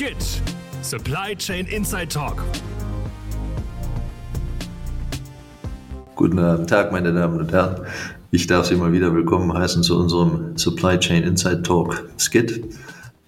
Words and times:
Skit 0.00 0.40
Supply 0.80 1.36
Chain 1.36 1.66
Inside 1.66 2.08
Talk. 2.08 2.42
Guten 6.16 6.66
Tag, 6.66 6.90
meine 6.90 7.12
Damen 7.12 7.38
und 7.38 7.52
Herren. 7.52 7.84
Ich 8.30 8.46
darf 8.46 8.64
Sie 8.64 8.76
mal 8.76 8.92
wieder 8.92 9.14
willkommen 9.14 9.52
heißen 9.52 9.82
zu 9.82 9.98
unserem 9.98 10.56
Supply 10.56 10.98
Chain 10.98 11.24
Inside 11.24 11.64
Talk 11.64 12.08
Skit. 12.16 12.64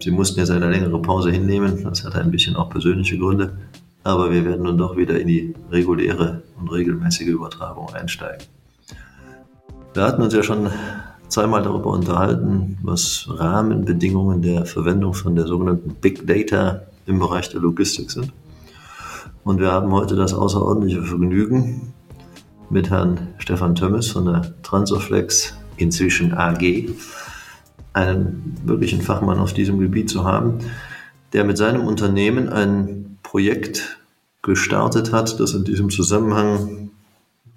Sie 0.00 0.10
mussten 0.10 0.40
jetzt 0.40 0.48
eine 0.48 0.70
längere 0.70 1.02
Pause 1.02 1.30
hinnehmen. 1.30 1.84
Das 1.84 2.04
hat 2.04 2.14
ein 2.14 2.30
bisschen 2.30 2.56
auch 2.56 2.70
persönliche 2.70 3.18
Gründe. 3.18 3.52
Aber 4.02 4.32
wir 4.32 4.42
werden 4.46 4.62
nun 4.62 4.78
doch 4.78 4.96
wieder 4.96 5.20
in 5.20 5.28
die 5.28 5.54
reguläre 5.70 6.42
und 6.58 6.72
regelmäßige 6.72 7.28
Übertragung 7.28 7.92
einsteigen. 7.92 8.46
Wir 9.92 10.04
hatten 10.04 10.22
uns 10.22 10.32
ja 10.32 10.42
schon 10.42 10.70
zweimal 11.32 11.62
darüber 11.62 11.90
unterhalten, 11.90 12.76
was 12.82 13.26
Rahmenbedingungen 13.28 14.42
der 14.42 14.66
Verwendung 14.66 15.14
von 15.14 15.34
der 15.34 15.46
sogenannten 15.46 15.94
Big 15.94 16.26
Data 16.26 16.82
im 17.06 17.18
Bereich 17.18 17.48
der 17.48 17.60
Logistik 17.60 18.10
sind. 18.10 18.32
Und 19.42 19.58
wir 19.58 19.72
haben 19.72 19.90
heute 19.92 20.14
das 20.14 20.34
außerordentliche 20.34 21.02
Vergnügen, 21.02 21.94
mit 22.68 22.90
Herrn 22.90 23.28
Stefan 23.38 23.74
Tömmes 23.74 24.08
von 24.08 24.26
der 24.26 24.54
Transoflex, 24.62 25.56
inzwischen 25.76 26.32
AG, 26.32 26.90
einen 27.92 28.56
wirklichen 28.64 29.02
Fachmann 29.02 29.38
auf 29.38 29.52
diesem 29.52 29.78
Gebiet 29.78 30.10
zu 30.10 30.24
haben, 30.24 30.58
der 31.32 31.44
mit 31.44 31.58
seinem 31.58 31.86
Unternehmen 31.86 32.50
ein 32.50 33.18
Projekt 33.22 33.98
gestartet 34.42 35.12
hat, 35.12 35.40
das 35.40 35.54
in 35.54 35.64
diesem 35.64 35.90
Zusammenhang 35.90 36.90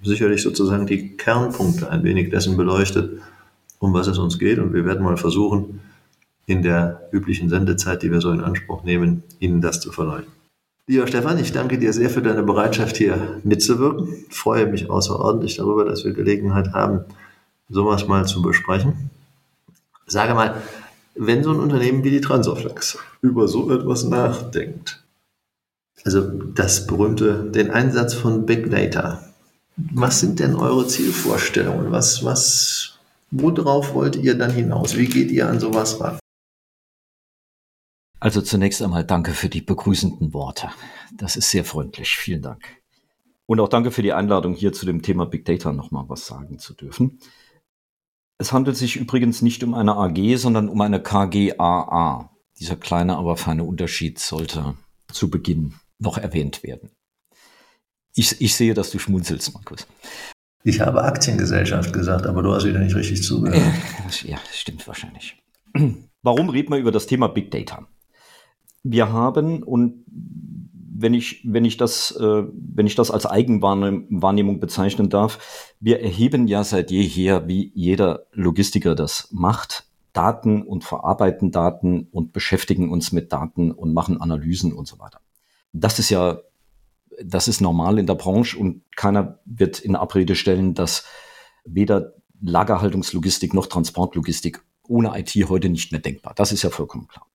sicherlich 0.01 0.43
sozusagen 0.43 0.85
die 0.85 1.17
Kernpunkte 1.17 1.89
ein 1.89 2.03
wenig 2.03 2.29
dessen 2.29 2.57
beleuchtet, 2.57 3.21
um 3.79 3.93
was 3.93 4.07
es 4.07 4.17
uns 4.17 4.39
geht. 4.39 4.59
Und 4.59 4.73
wir 4.73 4.85
werden 4.85 5.03
mal 5.03 5.17
versuchen, 5.17 5.81
in 6.45 6.61
der 6.61 7.07
üblichen 7.11 7.49
Sendezeit, 7.49 8.03
die 8.03 8.11
wir 8.11 8.21
so 8.21 8.31
in 8.31 8.41
Anspruch 8.41 8.83
nehmen, 8.83 9.23
Ihnen 9.39 9.61
das 9.61 9.79
zu 9.79 9.91
verleihen. 9.91 10.27
Lieber 10.87 11.07
Stefan, 11.07 11.39
ich 11.39 11.51
danke 11.51 11.79
dir 11.79 11.91
sehr 11.93 12.11
für 12.11 12.21
deine 12.21 12.43
Bereitschaft, 12.43 12.97
hier 12.97 13.39
mitzuwirken. 13.43 14.07
Ich 14.29 14.35
freue 14.35 14.67
mich 14.67 14.89
außerordentlich 14.89 15.57
darüber, 15.57 15.83
dass 15.83 16.05
wir 16.05 16.13
Gelegenheit 16.13 16.73
haben, 16.73 17.05
sowas 17.69 18.07
mal 18.07 18.27
zu 18.27 18.43
besprechen. 18.43 19.09
Sage 20.05 20.35
mal, 20.35 20.61
wenn 21.15 21.43
so 21.43 21.51
ein 21.51 21.59
Unternehmen 21.59 22.03
wie 22.03 22.11
die 22.11 22.21
Transoflex 22.21 22.99
über 23.21 23.47
so 23.47 23.71
etwas 23.71 24.03
nachdenkt, 24.03 25.01
also 26.03 26.21
das 26.21 26.85
berühmte, 26.85 27.49
den 27.49 27.71
Einsatz 27.71 28.13
von 28.13 28.45
Big 28.45 28.69
Data, 28.69 29.23
was 29.75 30.19
sind 30.19 30.39
denn 30.39 30.55
eure 30.55 30.87
Zielvorstellungen? 30.87 31.91
Was, 31.91 32.23
was, 32.23 32.84
worauf 33.31 33.93
wollt 33.93 34.15
ihr 34.15 34.37
dann 34.37 34.51
hinaus? 34.51 34.95
Wie 34.95 35.05
geht 35.07 35.31
ihr 35.31 35.47
an 35.47 35.59
sowas 35.59 35.99
ran? 35.99 36.19
Also 38.19 38.41
zunächst 38.41 38.81
einmal 38.81 39.03
danke 39.03 39.31
für 39.33 39.49
die 39.49 39.61
begrüßenden 39.61 40.33
Worte. 40.33 40.69
Das 41.13 41.35
ist 41.35 41.49
sehr 41.51 41.65
freundlich. 41.65 42.15
Vielen 42.17 42.41
Dank. 42.41 42.63
Und 43.45 43.59
auch 43.59 43.69
danke 43.69 43.91
für 43.91 44.01
die 44.01 44.13
Einladung, 44.13 44.55
hier 44.55 44.73
zu 44.73 44.85
dem 44.85 45.01
Thema 45.01 45.25
Big 45.25 45.45
Data 45.45 45.71
nochmal 45.71 46.05
was 46.07 46.25
sagen 46.25 46.57
zu 46.57 46.73
dürfen. 46.73 47.19
Es 48.37 48.51
handelt 48.51 48.77
sich 48.77 48.95
übrigens 48.95 49.41
nicht 49.41 49.63
um 49.63 49.73
eine 49.73 49.95
AG, 49.95 50.37
sondern 50.37 50.69
um 50.69 50.81
eine 50.81 51.01
KGAA. 51.01 52.31
Dieser 52.59 52.75
kleine, 52.75 53.17
aber 53.17 53.37
feine 53.37 53.63
Unterschied 53.63 54.19
sollte 54.19 54.75
zu 55.11 55.29
Beginn 55.29 55.75
noch 55.99 56.17
erwähnt 56.17 56.63
werden. 56.63 56.89
Ich, 58.15 58.41
ich 58.41 58.55
sehe, 58.55 58.73
dass 58.73 58.91
du 58.91 58.99
schmunzelst, 58.99 59.53
Markus. 59.53 59.87
Ich 60.65 60.81
habe 60.81 61.03
Aktiengesellschaft 61.03 61.93
gesagt, 61.93 62.27
aber 62.27 62.43
du 62.43 62.53
hast 62.53 62.65
wieder 62.65 62.79
nicht 62.79 62.95
richtig 62.95 63.23
zugehört. 63.23 63.61
Ja, 64.23 64.37
stimmt 64.51 64.85
wahrscheinlich. 64.87 65.41
Warum 66.23 66.49
reden 66.49 66.73
wir 66.73 66.79
über 66.79 66.91
das 66.91 67.05
Thema 67.05 67.27
Big 67.27 67.51
Data? 67.51 67.87
wir 68.85 69.11
haben 69.11 69.63
und 69.63 70.05
wenn 70.97 71.13
ich, 71.13 71.41
wenn 71.43 71.65
ich 71.65 71.75
das, 71.75 72.11
äh, 72.11 72.43
wenn 72.53 72.87
ich 72.87 72.95
das 72.95 73.11
als 73.11 73.25
Eigenwahrnehmung 73.25 74.59
bezeichnen 74.61 75.09
darf, 75.09 75.73
wir 75.81 75.99
erheben 75.99 76.47
ja 76.47 76.63
seit 76.63 76.91
jeher, 76.91 77.47
wie 77.47 77.71
jeder 77.73 78.27
Logistiker 78.31 78.95
das 78.95 79.27
macht, 79.31 79.87
Daten 80.13 80.61
und 80.61 80.85
verarbeiten 80.85 81.51
Daten 81.51 82.07
und 82.11 82.31
beschäftigen 82.31 82.89
uns 82.91 83.11
mit 83.11 83.33
Daten 83.33 83.71
und 83.71 83.93
machen 83.93 84.21
Analysen 84.21 84.71
und 84.71 84.87
so 84.87 84.99
weiter. 84.99 85.19
Das 85.73 85.99
ist 85.99 86.09
ja, 86.09 86.39
das 87.23 87.47
ist 87.47 87.61
normal 87.61 87.99
in 87.99 88.07
der 88.07 88.15
Branche 88.15 88.57
und 88.57 88.83
keiner 88.95 89.39
wird 89.45 89.79
in 89.79 89.95
Abrede 89.95 90.35
stellen, 90.35 90.73
dass 90.73 91.05
weder 91.65 92.13
Lagerhaltungslogistik 92.41 93.53
noch 93.53 93.67
Transportlogistik 93.67 94.63
ohne 94.87 95.17
IT 95.17 95.33
heute 95.49 95.69
nicht 95.69 95.91
mehr 95.91 96.01
denkbar. 96.01 96.33
Das 96.35 96.51
ist 96.51 96.63
ja 96.63 96.69
vollkommen 96.69 97.07
klar. 97.07 97.25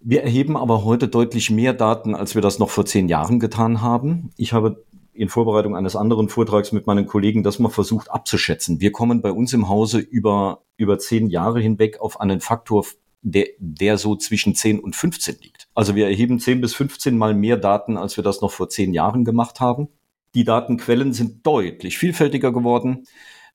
Wir 0.00 0.22
erheben 0.22 0.56
aber 0.56 0.84
heute 0.84 1.08
deutlich 1.08 1.50
mehr 1.50 1.72
Daten, 1.72 2.14
als 2.14 2.34
wir 2.34 2.42
das 2.42 2.58
noch 2.58 2.70
vor 2.70 2.86
zehn 2.86 3.08
Jahren 3.08 3.40
getan 3.40 3.82
haben. 3.82 4.30
Ich 4.36 4.52
habe 4.52 4.84
in 5.12 5.28
Vorbereitung 5.28 5.74
eines 5.74 5.96
anderen 5.96 6.28
Vortrags 6.28 6.70
mit 6.70 6.86
meinen 6.86 7.06
Kollegen 7.06 7.42
das 7.42 7.58
mal 7.58 7.70
versucht 7.70 8.10
abzuschätzen. 8.10 8.80
Wir 8.80 8.92
kommen 8.92 9.20
bei 9.20 9.32
uns 9.32 9.52
im 9.52 9.68
Hause 9.68 9.98
über, 9.98 10.62
über 10.76 11.00
zehn 11.00 11.28
Jahre 11.28 11.60
hinweg 11.60 12.00
auf 12.00 12.20
einen 12.20 12.40
Faktor, 12.40 12.84
der, 13.22 13.46
der 13.58 13.98
so 13.98 14.16
zwischen 14.16 14.54
10 14.54 14.80
und 14.80 14.94
15 14.94 15.36
liegt. 15.40 15.68
Also 15.74 15.94
wir 15.94 16.06
erheben 16.06 16.38
10 16.38 16.60
bis 16.60 16.74
15 16.74 17.16
mal 17.16 17.34
mehr 17.34 17.56
Daten, 17.56 17.96
als 17.96 18.16
wir 18.16 18.24
das 18.24 18.40
noch 18.40 18.52
vor 18.52 18.68
zehn 18.68 18.92
Jahren 18.92 19.24
gemacht 19.24 19.60
haben. 19.60 19.88
Die 20.34 20.44
Datenquellen 20.44 21.12
sind 21.12 21.46
deutlich 21.46 21.98
vielfältiger 21.98 22.52
geworden. 22.52 23.04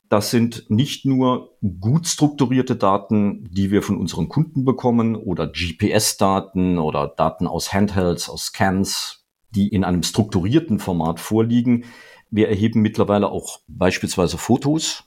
Das 0.09 0.31
sind 0.31 0.69
nicht 0.69 1.05
nur 1.05 1.57
gut 1.79 2.07
strukturierte 2.07 2.75
Daten, 2.75 3.47
die 3.51 3.71
wir 3.71 3.81
von 3.81 3.97
unseren 3.97 4.29
Kunden 4.29 4.65
bekommen 4.65 5.15
oder 5.15 5.47
GPS-Daten 5.47 6.77
oder 6.77 7.07
Daten 7.07 7.47
aus 7.47 7.73
Handhelds, 7.73 8.29
aus 8.29 8.45
Scans, 8.45 9.25
die 9.49 9.69
in 9.69 9.83
einem 9.83 10.03
strukturierten 10.03 10.79
Format 10.79 11.19
vorliegen. 11.19 11.85
Wir 12.29 12.49
erheben 12.49 12.81
mittlerweile 12.81 13.29
auch 13.29 13.61
beispielsweise 13.67 14.37
Fotos 14.37 15.05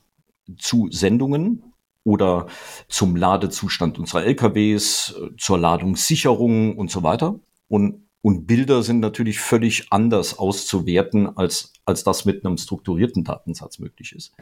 zu 0.59 0.89
Sendungen 0.91 1.73
oder 2.07 2.47
zum 2.89 3.17
Ladezustand 3.17 3.99
unserer 3.99 4.25
LKWs, 4.25 5.17
zur 5.37 5.59
Ladungssicherung 5.59 6.79
und 6.79 6.89
so 6.89 7.03
weiter. 7.03 7.41
Und, 7.67 8.07
und 8.23 8.47
Bilder 8.47 8.85
sind 8.85 9.01
natürlich 9.01 9.41
völlig 9.41 9.93
anders 9.93 10.39
auszuwerten, 10.39 11.37
als, 11.37 11.73
als 11.85 12.05
das 12.05 12.25
mit 12.25 12.47
einem 12.47 12.59
strukturierten 12.59 13.25
Datensatz 13.25 13.81
möglich 13.81 14.15
ist. 14.15 14.33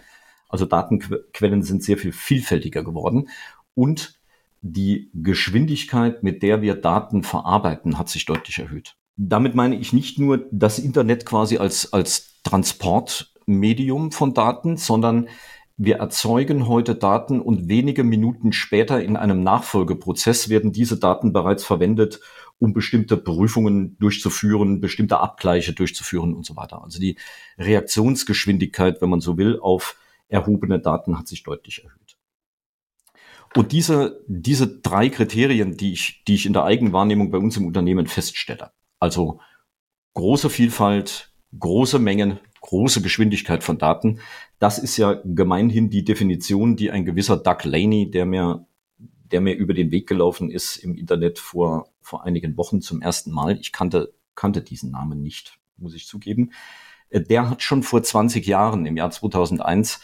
Also 0.51 0.67
Datenquellen 0.67 1.63
sind 1.63 1.83
sehr 1.83 1.97
viel 1.97 2.13
vielfältiger 2.13 2.85
geworden 2.85 3.31
und 3.75 4.21
die 4.61 5.11
Geschwindigkeit, 5.15 6.23
mit 6.23 6.43
der 6.43 6.61
wir 6.61 6.75
Daten 6.75 7.23
verarbeiten, 7.23 7.99
hat 7.99 8.11
sich 8.11 8.27
deutlich 8.27 8.59
erhöht. 8.59 8.95
Damit 9.17 9.55
meine 9.55 9.77
ich 9.77 9.95
nicht 9.95 10.19
nur 10.19 10.47
das 10.51 10.79
Internet 10.79 11.25
quasi 11.25 11.57
als, 11.57 11.95
als 11.95 12.43
Transportmedium 12.43 14.13
von 14.13 14.35
Daten, 14.35 14.77
sondern 14.77 15.29
wir 15.77 15.97
erzeugen 15.97 16.69
heute 16.69 16.95
Daten 16.95 17.41
und 17.41 17.69
wenige 17.69 18.05
Minuten 18.05 18.53
später 18.53 19.03
in 19.03 19.17
einem 19.17 19.43
Nachfolgeprozess 19.43 20.49
werden 20.49 20.73
diese 20.73 20.99
Daten 20.99 21.33
bereits 21.33 21.65
verwendet, 21.65 22.21
um 22.59 22.73
bestimmte 22.73 23.17
Prüfungen 23.17 23.99
durchzuführen, 23.99 24.81
bestimmte 24.81 25.19
Abgleiche 25.19 25.73
durchzuführen 25.73 26.35
und 26.35 26.47
so 26.47 26.55
weiter. 26.57 26.83
Also 26.83 27.01
die 27.01 27.19
Reaktionsgeschwindigkeit, 27.59 29.03
wenn 29.03 29.11
man 29.11 29.21
so 29.21 29.37
will, 29.37 29.59
auf 29.59 29.97
erhobene 30.29 30.79
Daten 30.79 31.19
hat 31.19 31.27
sich 31.27 31.43
deutlich 31.43 31.83
erhöht. 31.83 32.17
Und 33.57 33.73
diese, 33.73 34.25
diese 34.27 34.81
drei 34.81 35.09
Kriterien, 35.09 35.77
die 35.77 35.93
ich, 35.93 36.25
die 36.25 36.35
ich 36.35 36.47
in 36.47 36.53
der 36.53 36.65
Eigenwahrnehmung 36.65 37.31
bei 37.31 37.39
uns 37.39 37.57
im 37.57 37.67
Unternehmen 37.67 38.07
feststelle, 38.07 38.73
also 38.99 39.41
große 40.15 40.51
Vielfalt, 40.51 41.33
große 41.59 41.99
Mengen, 41.99 42.39
große 42.65 43.03
Geschwindigkeit 43.03 43.63
von 43.63 43.77
Daten, 43.77 44.21
das 44.59 44.79
ist 44.79 44.97
ja 44.97 45.21
gemeinhin 45.25 45.91
die 45.91 46.03
Definition, 46.03 46.77
die 46.77 46.91
ein 46.91 47.05
gewisser 47.05 47.37
Doug 47.37 47.65
Laney, 47.65 48.11
der 48.11 48.25
mir, 48.25 48.67
der 48.99 49.43
mir 49.43 49.55
über 49.55 49.75
den 49.75 49.91
Weg 49.91 50.09
gelaufen 50.09 50.51
ist 50.51 50.77
im 50.77 50.97
Internet 50.97 51.39
vor, 51.39 51.91
vor 52.01 52.25
einigen 52.25 52.57
Wochen 52.57 52.81
zum 52.81 53.03
ersten 53.03 53.33
Mal. 53.33 53.59
Ich 53.61 53.73
kannte, 53.73 54.15
kannte 54.35 54.63
diesen 54.63 54.91
Namen 54.91 55.21
nicht, 55.21 55.59
muss 55.77 55.95
ich 55.95 56.07
zugeben. 56.07 56.53
Äh, 57.11 57.21
der 57.21 57.51
hat 57.51 57.63
schon 57.63 57.83
vor 57.83 58.03
20 58.03 58.47
Jahren, 58.47 58.87
im 58.87 58.97
Jahr 58.97 59.11
2001, 59.11 60.01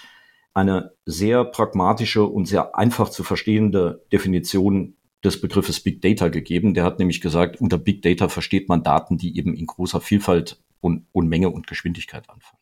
eine 0.53 0.93
sehr 1.07 1.45
pragmatische 1.45 2.25
und 2.25 2.45
sehr 2.45 2.77
einfach 2.77 3.09
zu 3.09 3.25
verstehende 3.25 4.05
Definition 4.13 4.97
des 5.25 5.41
Begriffes 5.41 5.81
Big 5.81 6.03
Data 6.03 6.29
gegeben. 6.29 6.75
Der 6.75 6.85
hat 6.85 6.99
nämlich 6.99 7.23
gesagt, 7.23 7.59
unter 7.61 7.79
Big 7.79 8.03
Data 8.03 8.29
versteht 8.29 8.69
man 8.69 8.83
Daten, 8.83 9.17
die 9.17 9.39
eben 9.39 9.55
in 9.55 9.67
großer 9.67 10.03
Vielfalt 10.03 10.61
und, 10.81 11.07
und 11.13 11.29
Menge 11.29 11.51
und 11.51 11.67
Geschwindigkeit 11.67 12.29
anfangen. 12.29 12.59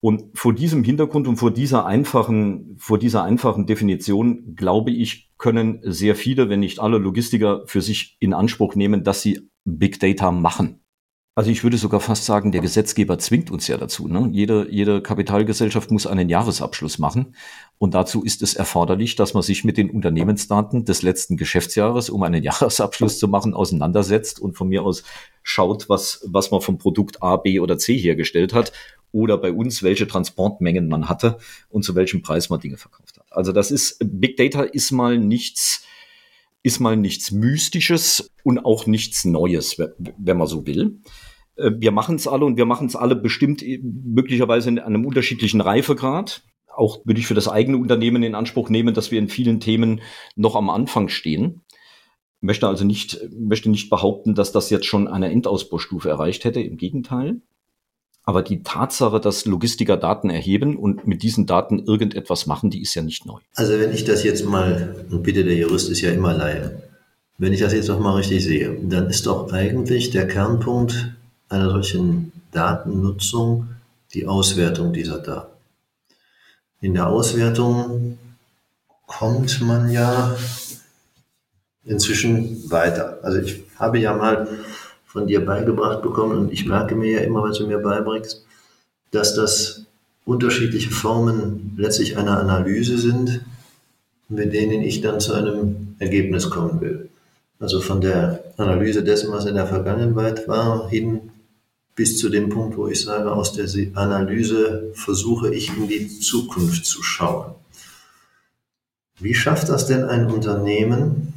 Und 0.00 0.36
vor 0.36 0.52
diesem 0.52 0.82
Hintergrund 0.82 1.28
und 1.28 1.36
vor 1.36 1.52
dieser 1.52 1.86
einfachen, 1.86 2.74
vor 2.76 2.98
dieser 2.98 3.22
einfachen 3.22 3.66
Definition, 3.66 4.56
glaube 4.56 4.90
ich, 4.90 5.30
können 5.38 5.78
sehr 5.84 6.16
viele, 6.16 6.48
wenn 6.48 6.60
nicht 6.60 6.80
alle 6.80 6.98
Logistiker 6.98 7.62
für 7.66 7.80
sich 7.80 8.16
in 8.18 8.34
Anspruch 8.34 8.74
nehmen, 8.74 9.04
dass 9.04 9.22
sie 9.22 9.48
Big 9.64 10.00
Data 10.00 10.32
machen. 10.32 10.81
Also 11.34 11.50
ich 11.50 11.64
würde 11.64 11.78
sogar 11.78 12.00
fast 12.00 12.26
sagen, 12.26 12.52
der 12.52 12.60
Gesetzgeber 12.60 13.18
zwingt 13.18 13.50
uns 13.50 13.66
ja 13.66 13.78
dazu. 13.78 14.06
Ne? 14.06 14.28
Jede, 14.32 14.68
jede 14.70 15.00
Kapitalgesellschaft 15.00 15.90
muss 15.90 16.06
einen 16.06 16.28
Jahresabschluss 16.28 16.98
machen. 16.98 17.34
Und 17.78 17.94
dazu 17.94 18.22
ist 18.22 18.42
es 18.42 18.52
erforderlich, 18.52 19.16
dass 19.16 19.32
man 19.32 19.42
sich 19.42 19.64
mit 19.64 19.78
den 19.78 19.88
Unternehmensdaten 19.88 20.84
des 20.84 21.00
letzten 21.00 21.38
Geschäftsjahres, 21.38 22.10
um 22.10 22.22
einen 22.22 22.42
Jahresabschluss 22.42 23.18
zu 23.18 23.28
machen, 23.28 23.54
auseinandersetzt 23.54 24.40
und 24.40 24.58
von 24.58 24.68
mir 24.68 24.82
aus 24.82 25.04
schaut, 25.42 25.88
was, 25.88 26.20
was 26.26 26.50
man 26.50 26.60
vom 26.60 26.76
Produkt 26.76 27.22
A, 27.22 27.36
B 27.36 27.60
oder 27.60 27.78
C 27.78 27.96
hergestellt 27.96 28.52
hat. 28.52 28.72
Oder 29.10 29.38
bei 29.38 29.52
uns, 29.52 29.82
welche 29.82 30.06
Transportmengen 30.06 30.88
man 30.88 31.08
hatte 31.08 31.38
und 31.70 31.82
zu 31.82 31.94
welchem 31.94 32.20
Preis 32.20 32.50
man 32.50 32.60
Dinge 32.60 32.76
verkauft 32.76 33.18
hat. 33.18 33.32
Also 33.32 33.52
das 33.52 33.70
ist, 33.70 33.98
Big 34.04 34.36
Data 34.36 34.62
ist 34.62 34.90
mal 34.90 35.18
nichts, 35.18 35.84
ist 36.62 36.80
mal 36.80 36.96
nichts 36.96 37.30
Mystisches 37.32 38.30
und 38.44 38.64
auch 38.64 38.86
nichts 38.86 39.24
Neues, 39.24 39.78
wenn 39.78 40.36
man 40.36 40.46
so 40.46 40.66
will. 40.66 41.00
Äh, 41.56 41.72
wir 41.76 41.92
machen 41.92 42.16
es 42.16 42.28
alle 42.28 42.44
und 42.44 42.56
wir 42.56 42.66
machen 42.66 42.86
es 42.86 42.96
alle 42.96 43.16
bestimmt 43.16 43.62
äh, 43.62 43.80
möglicherweise 43.82 44.68
in 44.68 44.78
einem 44.78 45.04
unterschiedlichen 45.04 45.60
Reifegrad. 45.60 46.42
Auch 46.74 47.04
würde 47.04 47.20
ich 47.20 47.26
für 47.26 47.34
das 47.34 47.48
eigene 47.48 47.76
Unternehmen 47.76 48.22
in 48.22 48.34
Anspruch 48.34 48.70
nehmen, 48.70 48.94
dass 48.94 49.10
wir 49.10 49.18
in 49.18 49.28
vielen 49.28 49.60
Themen 49.60 50.00
noch 50.36 50.56
am 50.56 50.70
Anfang 50.70 51.08
stehen. 51.08 51.60
Möchte 52.40 52.66
also 52.66 52.84
nicht, 52.84 53.20
möchte 53.38 53.70
nicht 53.70 53.90
behaupten, 53.90 54.34
dass 54.34 54.52
das 54.52 54.70
jetzt 54.70 54.86
schon 54.86 55.06
eine 55.06 55.30
Endausbaustufe 55.30 56.08
erreicht 56.08 56.44
hätte. 56.44 56.60
Im 56.60 56.76
Gegenteil. 56.76 57.42
Aber 58.24 58.42
die 58.42 58.62
Tatsache, 58.62 59.20
dass 59.20 59.46
Logistiker 59.46 59.96
Daten 59.96 60.30
erheben 60.30 60.76
und 60.76 61.06
mit 61.06 61.22
diesen 61.22 61.46
Daten 61.46 61.80
irgendetwas 61.80 62.46
machen, 62.46 62.70
die 62.70 62.80
ist 62.80 62.94
ja 62.94 63.02
nicht 63.02 63.26
neu. 63.26 63.40
Also 63.54 63.78
wenn 63.78 63.92
ich 63.92 64.04
das 64.04 64.22
jetzt 64.22 64.44
mal, 64.44 65.04
und 65.10 65.22
bitte 65.22 65.44
der 65.44 65.56
Jurist 65.56 65.90
ist 65.90 66.00
ja 66.00 66.12
immer 66.12 66.32
Laie, 66.32 66.82
wenn 67.38 67.52
ich 67.52 67.60
das 67.60 67.72
jetzt 67.72 67.88
noch 67.88 67.98
mal 67.98 68.14
richtig 68.14 68.44
sehe, 68.44 68.78
dann 68.82 69.10
ist 69.10 69.26
doch 69.26 69.52
eigentlich 69.52 70.10
der 70.10 70.28
Kernpunkt 70.28 71.12
einer 71.48 71.70
solchen 71.70 72.32
Datennutzung 72.52 73.68
die 74.14 74.26
Auswertung 74.26 74.92
dieser 74.92 75.18
Daten. 75.18 75.50
In 76.80 76.94
der 76.94 77.08
Auswertung 77.08 78.18
kommt 79.06 79.60
man 79.60 79.90
ja 79.90 80.36
inzwischen 81.84 82.70
weiter. 82.70 83.18
Also 83.22 83.40
ich 83.40 83.62
habe 83.76 83.98
ja 83.98 84.14
mal 84.14 84.46
von 85.12 85.26
dir 85.26 85.44
beigebracht 85.44 86.00
bekommen 86.00 86.38
und 86.38 86.52
ich 86.52 86.64
merke 86.64 86.94
mir 86.94 87.10
ja 87.10 87.20
immer, 87.20 87.42
was 87.42 87.58
du 87.58 87.66
mir 87.66 87.78
beibringst, 87.78 88.46
dass 89.10 89.34
das 89.34 89.84
unterschiedliche 90.24 90.90
Formen 90.90 91.74
letztlich 91.76 92.16
einer 92.16 92.40
Analyse 92.40 92.96
sind, 92.96 93.42
mit 94.30 94.54
denen 94.54 94.80
ich 94.80 95.02
dann 95.02 95.20
zu 95.20 95.34
einem 95.34 95.96
Ergebnis 95.98 96.48
kommen 96.48 96.80
will. 96.80 97.10
Also 97.60 97.82
von 97.82 98.00
der 98.00 98.42
Analyse 98.56 99.04
dessen, 99.04 99.30
was 99.30 99.44
in 99.44 99.54
der 99.54 99.66
Vergangenheit 99.66 100.48
war, 100.48 100.88
hin 100.88 101.30
bis 101.94 102.16
zu 102.16 102.30
dem 102.30 102.48
Punkt, 102.48 102.78
wo 102.78 102.88
ich 102.88 103.02
sage, 103.02 103.30
aus 103.30 103.52
der 103.52 103.68
Analyse 103.94 104.92
versuche 104.94 105.54
ich 105.54 105.76
in 105.76 105.88
die 105.88 106.08
Zukunft 106.08 106.86
zu 106.86 107.02
schauen. 107.02 107.54
Wie 109.20 109.34
schafft 109.34 109.68
das 109.68 109.86
denn 109.86 110.04
ein 110.04 110.30
Unternehmen, 110.30 111.31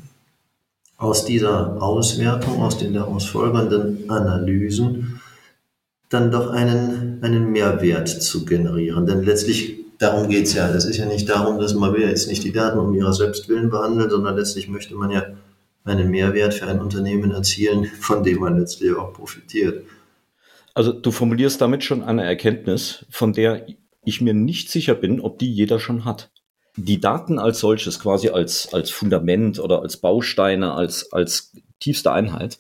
aus 0.98 1.26
dieser 1.26 1.82
Auswertung, 1.82 2.62
aus 2.62 2.78
den 2.78 2.94
daraus 2.94 3.26
folgenden 3.26 4.10
Analysen, 4.10 5.22
dann 6.10 6.32
doch 6.32 6.52
einen, 6.52 7.20
einen 7.22 7.52
Mehrwert 7.52 8.08
zu 8.08 8.46
generieren. 8.46 9.06
Denn 9.06 9.24
letztlich 9.24 9.78
darum 9.98 10.30
geht 10.30 10.46
es 10.46 10.54
ja. 10.54 10.70
Es 10.70 10.86
ist 10.86 10.98
ja 10.98 11.06
nicht 11.06 11.28
darum, 11.28 11.60
dass 11.60 11.74
man 11.74 11.94
will 11.94 12.08
jetzt 12.08 12.28
nicht 12.28 12.44
die 12.44 12.54
Daten 12.54 12.80
um 12.80 12.94
ihrer 12.94 13.14
selbst 13.14 13.50
willen 13.50 13.70
behandeln, 13.70 14.10
sondern 14.10 14.36
letztlich 14.36 14.70
möchte 14.70 14.96
man 14.96 15.12
ja 15.12 15.26
einen 15.84 16.10
Mehrwert 16.10 16.54
für 16.54 16.68
ein 16.68 16.80
Unternehmen 16.80 17.32
erzielen, 17.32 17.86
von 17.86 18.24
dem 18.24 18.40
man 18.40 18.58
letztlich 18.58 18.96
auch 18.96 19.14
profitiert. 19.14 19.86
Also 20.74 20.92
du 20.92 21.12
formulierst 21.12 21.62
damit 21.62 21.84
schon 21.84 22.04
eine 22.04 22.24
Erkenntnis, 22.24 23.06
von 23.10 23.34
der 23.34 23.66
ich 24.04 24.22
mir 24.22 24.34
nicht 24.34 24.70
sicher 24.70 24.94
bin, 24.94 25.20
ob 25.20 25.40
die 25.40 25.52
jeder 25.52 25.80
schon 25.80 26.06
hat 26.06 26.30
die 26.78 27.00
Daten 27.00 27.40
als 27.40 27.60
solches, 27.60 28.00
quasi 28.00 28.30
als, 28.30 28.74
als 28.74 28.92
Fundament 28.92 29.60
oder 29.60 29.82
als 29.82 29.98
Bausteine, 29.98 30.74
als, 30.74 31.12
als 31.12 31.54
tiefste 31.80 32.12
Einheit, 32.12 32.58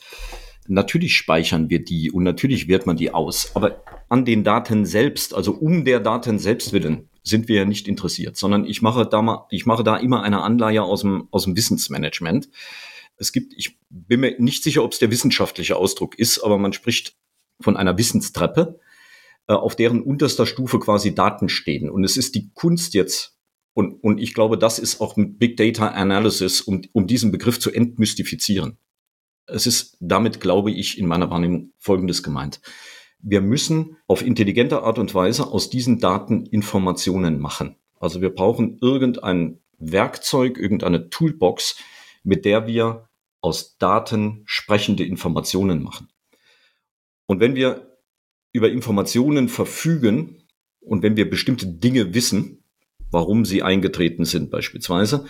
natürlich 0.67 1.15
speichern 1.15 1.69
wir 1.69 1.83
die 1.83 2.11
und 2.11 2.23
natürlich 2.23 2.67
wert 2.67 2.85
man 2.85 2.97
die 2.97 3.13
aus. 3.13 3.51
Aber 3.55 3.83
an 4.09 4.25
den 4.25 4.43
Daten 4.43 4.85
selbst, 4.85 5.33
also 5.33 5.51
um 5.53 5.85
der 5.85 5.99
Daten 5.99 6.39
selbst 6.39 6.73
willen, 6.73 7.09
sind 7.23 7.47
wir 7.47 7.57
ja 7.57 7.65
nicht 7.65 7.87
interessiert, 7.87 8.37
sondern 8.37 8.65
ich 8.65 8.81
mache 8.81 9.05
da 9.05 9.21
mal, 9.21 9.47
ich 9.49 9.65
mache 9.65 9.83
da 9.83 9.97
immer 9.97 10.23
eine 10.23 10.41
Anleihe 10.41 10.83
aus 10.83 11.01
dem, 11.01 11.27
aus 11.31 11.45
dem 11.45 11.57
Wissensmanagement. 11.57 12.49
Es 13.17 13.31
gibt, 13.31 13.53
ich 13.57 13.79
bin 13.89 14.19
mir 14.19 14.35
nicht 14.39 14.63
sicher, 14.63 14.83
ob 14.83 14.91
es 14.91 14.99
der 14.99 15.11
wissenschaftliche 15.11 15.75
Ausdruck 15.75 16.17
ist, 16.19 16.39
aber 16.39 16.57
man 16.57 16.73
spricht 16.73 17.15
von 17.59 17.77
einer 17.77 17.97
Wissenstreppe, 17.97 18.79
äh, 19.47 19.53
auf 19.53 19.75
deren 19.75 20.01
unterster 20.01 20.45
Stufe 20.45 20.79
quasi 20.79 21.15
Daten 21.15 21.49
stehen. 21.49 21.89
Und 21.89 22.03
es 22.03 22.17
ist 22.17 22.35
die 22.35 22.51
Kunst 22.53 22.93
jetzt, 22.93 23.34
und, 23.75 24.01
und 24.01 24.19
ich 24.19 24.33
glaube, 24.33 24.57
das 24.57 24.79
ist 24.79 25.01
auch 25.01 25.17
mit 25.17 25.37
Big 25.37 25.57
Data 25.57 25.89
Analysis, 25.89 26.61
um, 26.61 26.81
um 26.93 27.07
diesen 27.07 27.31
Begriff 27.31 27.59
zu 27.59 27.71
entmystifizieren. 27.71 28.77
Es 29.47 29.67
ist 29.67 29.97
damit, 29.99 30.39
glaube 30.39 30.71
ich, 30.71 30.97
in 30.97 31.07
meiner 31.07 31.29
Wahrnehmung 31.29 31.73
Folgendes 31.77 32.23
gemeint. 32.23 32.61
Wir 33.19 33.41
müssen 33.41 33.97
auf 34.07 34.21
intelligente 34.21 34.83
Art 34.83 34.97
und 34.97 35.13
Weise 35.13 35.47
aus 35.47 35.69
diesen 35.69 35.99
Daten 35.99 36.45
Informationen 36.45 37.37
machen. 37.39 37.75
Also 37.99 38.21
wir 38.21 38.29
brauchen 38.29 38.77
irgendein 38.81 39.59
Werkzeug, 39.77 40.57
irgendeine 40.57 41.09
Toolbox, 41.09 41.75
mit 42.23 42.45
der 42.45 42.67
wir 42.67 43.09
aus 43.41 43.77
Daten 43.77 44.43
sprechende 44.45 45.03
Informationen 45.03 45.83
machen. 45.83 46.07
Und 47.25 47.41
wenn 47.41 47.55
wir 47.55 47.97
über 48.53 48.69
Informationen 48.69 49.49
verfügen 49.49 50.47
und 50.79 51.03
wenn 51.03 51.17
wir 51.17 51.29
bestimmte 51.29 51.67
Dinge 51.67 52.13
wissen, 52.13 52.64
warum 53.11 53.45
sie 53.45 53.63
eingetreten 53.63 54.25
sind 54.25 54.51
beispielsweise, 54.51 55.25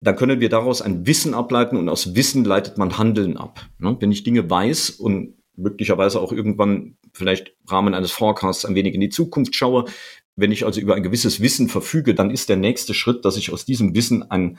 dann 0.00 0.16
können 0.16 0.40
wir 0.40 0.48
daraus 0.48 0.82
ein 0.82 1.06
Wissen 1.06 1.34
ableiten 1.34 1.76
und 1.76 1.88
aus 1.88 2.14
Wissen 2.14 2.44
leitet 2.44 2.78
man 2.78 2.98
Handeln 2.98 3.36
ab. 3.36 3.66
Ne? 3.78 3.96
Wenn 4.00 4.12
ich 4.12 4.22
Dinge 4.22 4.48
weiß 4.48 4.90
und 4.90 5.34
möglicherweise 5.56 6.20
auch 6.20 6.32
irgendwann 6.32 6.96
vielleicht 7.12 7.48
im 7.48 7.68
Rahmen 7.68 7.94
eines 7.94 8.10
Forecasts 8.10 8.64
ein 8.64 8.74
wenig 8.74 8.94
in 8.94 9.00
die 9.00 9.08
Zukunft 9.08 9.54
schaue, 9.54 9.86
wenn 10.36 10.52
ich 10.52 10.66
also 10.66 10.80
über 10.80 10.94
ein 10.94 11.02
gewisses 11.02 11.40
Wissen 11.40 11.68
verfüge, 11.68 12.14
dann 12.14 12.30
ist 12.30 12.48
der 12.48 12.56
nächste 12.56 12.92
Schritt, 12.92 13.24
dass 13.24 13.36
ich 13.36 13.52
aus 13.52 13.64
diesem 13.64 13.94
Wissen 13.94 14.30
ein, 14.30 14.58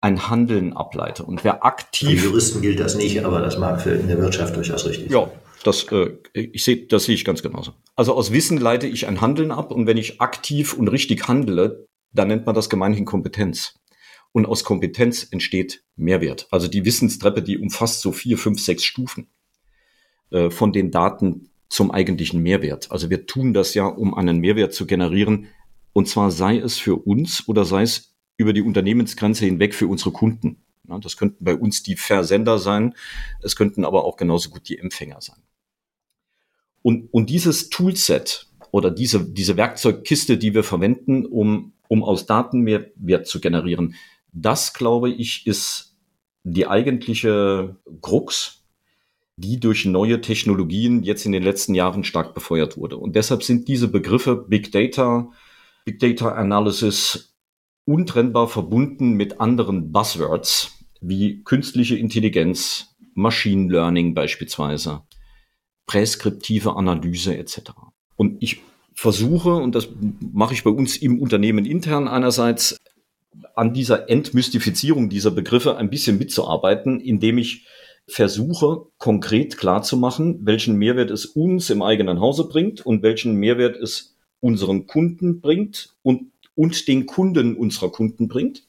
ein 0.00 0.30
Handeln 0.30 0.72
ableite. 0.72 1.24
Und 1.24 1.42
wer 1.44 1.64
aktiv. 1.64 2.20
Für 2.20 2.28
Juristen 2.28 2.62
gilt 2.62 2.78
das 2.78 2.94
nicht, 2.94 3.24
aber 3.24 3.40
das 3.40 3.58
mag 3.58 3.82
für 3.82 3.90
in 3.90 4.06
der 4.06 4.18
Wirtschaft 4.18 4.54
durchaus 4.54 4.86
richtig 4.86 5.10
ja, 5.10 5.28
das, 5.68 5.84
äh, 5.92 6.16
ich 6.32 6.64
sehe, 6.64 6.86
das 6.86 7.04
sehe 7.04 7.14
ich 7.14 7.24
ganz 7.24 7.42
genauso. 7.42 7.72
Also 7.94 8.14
aus 8.14 8.32
Wissen 8.32 8.58
leite 8.58 8.86
ich 8.86 9.06
ein 9.06 9.20
Handeln 9.20 9.50
ab 9.50 9.70
und 9.70 9.86
wenn 9.86 9.96
ich 9.96 10.20
aktiv 10.20 10.72
und 10.72 10.88
richtig 10.88 11.28
handle, 11.28 11.86
dann 12.12 12.28
nennt 12.28 12.46
man 12.46 12.54
das 12.54 12.70
gemeinhin 12.70 13.04
Kompetenz. 13.04 13.74
Und 14.32 14.46
aus 14.46 14.64
Kompetenz 14.64 15.26
entsteht 15.30 15.84
Mehrwert. 15.96 16.48
Also 16.50 16.68
die 16.68 16.84
Wissenstreppe, 16.84 17.42
die 17.42 17.58
umfasst 17.58 18.00
so 18.00 18.12
vier, 18.12 18.38
fünf, 18.38 18.60
sechs 18.60 18.84
Stufen 18.84 19.28
äh, 20.30 20.50
von 20.50 20.72
den 20.72 20.90
Daten 20.90 21.50
zum 21.68 21.90
eigentlichen 21.90 22.42
Mehrwert. 22.42 22.90
Also 22.90 23.10
wir 23.10 23.26
tun 23.26 23.52
das 23.52 23.74
ja, 23.74 23.86
um 23.86 24.14
einen 24.14 24.38
Mehrwert 24.38 24.72
zu 24.74 24.86
generieren. 24.86 25.48
Und 25.92 26.08
zwar 26.08 26.30
sei 26.30 26.58
es 26.58 26.78
für 26.78 26.96
uns 26.96 27.46
oder 27.48 27.64
sei 27.64 27.82
es 27.82 28.14
über 28.36 28.52
die 28.52 28.62
Unternehmensgrenze 28.62 29.44
hinweg 29.44 29.74
für 29.74 29.88
unsere 29.88 30.12
Kunden. 30.12 30.64
Ja, 30.88 30.98
das 30.98 31.16
könnten 31.16 31.44
bei 31.44 31.54
uns 31.54 31.82
die 31.82 31.96
Versender 31.96 32.58
sein, 32.58 32.94
es 33.42 33.56
könnten 33.56 33.84
aber 33.84 34.04
auch 34.04 34.16
genauso 34.16 34.50
gut 34.50 34.68
die 34.68 34.78
Empfänger 34.78 35.20
sein. 35.20 35.42
Und, 36.82 37.08
und 37.12 37.30
dieses 37.30 37.70
Toolset 37.70 38.46
oder 38.70 38.90
diese, 38.90 39.24
diese 39.24 39.56
Werkzeugkiste, 39.56 40.38
die 40.38 40.54
wir 40.54 40.62
verwenden, 40.62 41.26
um, 41.26 41.72
um 41.88 42.04
aus 42.04 42.26
Daten 42.26 42.60
mehr 42.60 42.86
Wert 42.96 43.26
zu 43.26 43.40
generieren, 43.40 43.94
das, 44.32 44.74
glaube 44.74 45.10
ich, 45.10 45.46
ist 45.46 45.96
die 46.44 46.66
eigentliche 46.66 47.76
Krux, 48.02 48.64
die 49.36 49.60
durch 49.60 49.84
neue 49.84 50.20
Technologien 50.20 51.02
jetzt 51.02 51.24
in 51.24 51.32
den 51.32 51.42
letzten 51.42 51.74
Jahren 51.74 52.04
stark 52.04 52.34
befeuert 52.34 52.76
wurde. 52.76 52.96
Und 52.96 53.16
deshalb 53.16 53.42
sind 53.42 53.68
diese 53.68 53.88
Begriffe 53.88 54.36
Big 54.36 54.72
Data, 54.72 55.30
Big 55.84 56.00
Data 56.00 56.32
Analysis 56.32 57.36
untrennbar 57.84 58.48
verbunden 58.48 59.12
mit 59.12 59.40
anderen 59.40 59.92
Buzzwords 59.92 60.72
wie 61.00 61.42
künstliche 61.44 61.96
Intelligenz, 61.96 62.96
Machine 63.14 63.72
Learning 63.72 64.14
beispielsweise, 64.14 65.02
präskriptive 65.88 66.76
Analyse 66.76 67.36
etc. 67.36 67.72
Und 68.14 68.40
ich 68.40 68.60
versuche, 68.94 69.54
und 69.54 69.74
das 69.74 69.88
mache 70.32 70.54
ich 70.54 70.62
bei 70.62 70.70
uns 70.70 70.96
im 70.96 71.20
Unternehmen 71.20 71.64
intern 71.64 72.06
einerseits, 72.06 72.76
an 73.54 73.74
dieser 73.74 74.08
Entmystifizierung 74.08 75.08
dieser 75.08 75.32
Begriffe 75.32 75.76
ein 75.76 75.90
bisschen 75.90 76.18
mitzuarbeiten, 76.18 77.00
indem 77.00 77.38
ich 77.38 77.66
versuche, 78.06 78.86
konkret 78.98 79.56
klarzumachen, 79.56 80.46
welchen 80.46 80.76
Mehrwert 80.76 81.10
es 81.10 81.26
uns 81.26 81.68
im 81.70 81.82
eigenen 81.82 82.20
Hause 82.20 82.44
bringt 82.44 82.84
und 82.86 83.02
welchen 83.02 83.34
Mehrwert 83.34 83.76
es 83.76 84.16
unseren 84.40 84.86
Kunden 84.86 85.40
bringt 85.40 85.94
und, 86.02 86.30
und 86.54 86.88
den 86.88 87.06
Kunden 87.06 87.56
unserer 87.56 87.90
Kunden 87.90 88.28
bringt. 88.28 88.67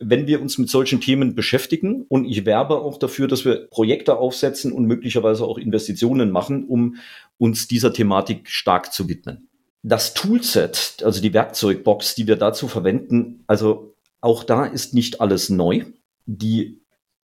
Wenn 0.00 0.26
wir 0.26 0.40
uns 0.40 0.56
mit 0.58 0.70
solchen 0.70 1.00
Themen 1.00 1.34
beschäftigen 1.34 2.06
und 2.08 2.24
ich 2.24 2.46
werbe 2.46 2.80
auch 2.80 2.98
dafür, 2.98 3.28
dass 3.28 3.44
wir 3.44 3.68
Projekte 3.68 4.16
aufsetzen 4.16 4.72
und 4.72 4.86
möglicherweise 4.86 5.44
auch 5.44 5.58
Investitionen 5.58 6.30
machen, 6.30 6.64
um 6.66 6.96
uns 7.38 7.68
dieser 7.68 7.92
Thematik 7.92 8.48
stark 8.48 8.92
zu 8.92 9.08
widmen. 9.08 9.48
Das 9.82 10.14
Toolset, 10.14 11.02
also 11.04 11.22
die 11.22 11.32
Werkzeugbox, 11.32 12.14
die 12.14 12.26
wir 12.26 12.36
dazu 12.36 12.66
verwenden, 12.66 13.44
also 13.46 13.94
auch 14.20 14.42
da 14.44 14.64
ist 14.66 14.94
nicht 14.94 15.20
alles 15.20 15.50
neu. 15.50 15.84
Die 16.26 16.80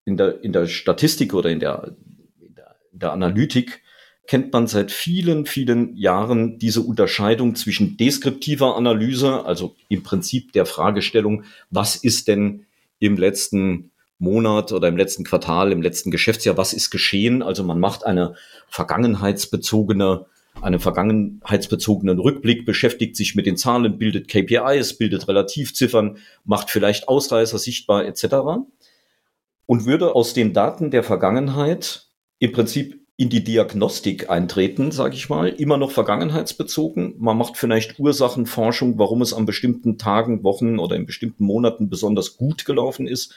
in 0.06 0.18
der, 0.18 0.44
in 0.44 0.53
der 0.53 0.68
Statistik 0.68 1.34
oder 1.34 1.50
in 1.50 1.60
der, 1.60 1.96
in 2.39 2.56
der, 2.56 2.75
in 2.92 3.00
der 3.00 3.12
Analytik 3.13 3.83
kennt 4.27 4.53
man 4.53 4.68
seit 4.68 4.92
vielen, 4.92 5.46
vielen 5.46 5.96
Jahren 5.96 6.58
diese 6.58 6.82
Unterscheidung 6.82 7.56
zwischen 7.56 7.98
deskriptiver 7.98 8.75
Analyse, 8.77 9.46
also 9.46 9.75
im 9.89 10.03
Prinzip 10.03 10.53
der 10.53 10.65
Fragestellung, 10.65 11.44
was 11.70 11.96
ist 11.96 12.27
denn 12.27 12.65
im 13.00 13.18
letzten 13.18 13.92
Monat 14.20 14.72
oder 14.72 14.88
im 14.88 14.96
letzten 14.96 15.25
Quartal, 15.25 15.72
im 15.74 15.82
letzten 15.82 16.10
Geschäftsjahr, 16.10 16.56
was 16.56 16.72
ist 16.72 16.89
geschehen? 16.89 17.42
Also 17.42 17.63
man 17.63 17.80
macht 17.80 18.06
eine 18.06 18.36
vergangenheitsbezogene, 18.70 20.25
einen 20.62 20.80
vergangenheitsbezogenen 20.80 22.20
Rückblick, 22.20 22.65
beschäftigt 22.65 23.18
sich 23.18 23.36
mit 23.36 23.46
den 23.46 23.58
Zahlen, 23.58 23.98
bildet 23.98 24.30
KPIs, 24.30 24.98
bildet 24.98 25.27
Relativziffern, 25.27 26.18
macht 26.46 26.70
vielleicht 26.70 27.10
Ausreißer 27.10 27.58
sichtbar 27.58 28.06
etc. 28.06 28.25
Und 29.65 29.86
würde 29.86 30.15
aus 30.15 30.34
den 30.34 30.53
Daten 30.53 30.92
der 30.92 31.03
Vergangenheit 31.03 32.08
im 32.39 32.53
Prinzip 32.53 33.03
in 33.15 33.29
die 33.29 33.43
Diagnostik 33.43 34.29
eintreten, 34.29 34.91
sage 34.91 35.15
ich 35.15 35.29
mal, 35.29 35.50
immer 35.50 35.77
noch 35.77 35.91
vergangenheitsbezogen. 35.91 37.15
Man 37.20 37.38
macht 37.38 37.58
vielleicht 37.58 38.00
Ursachenforschung, 38.00 38.98
warum 38.98 39.22
es 39.22 39.34
an 39.34 39.46
bestimmten 39.46 39.98
Tagen, 40.00 40.43
Wochen 40.43 40.79
oder 40.79 40.96
in 40.96 41.05
bestimmten 41.05 41.46
Monaten 41.46 41.89
besonders 41.89 42.38
gut 42.38 42.65
gelaufen 42.65 43.08
ist 43.08 43.36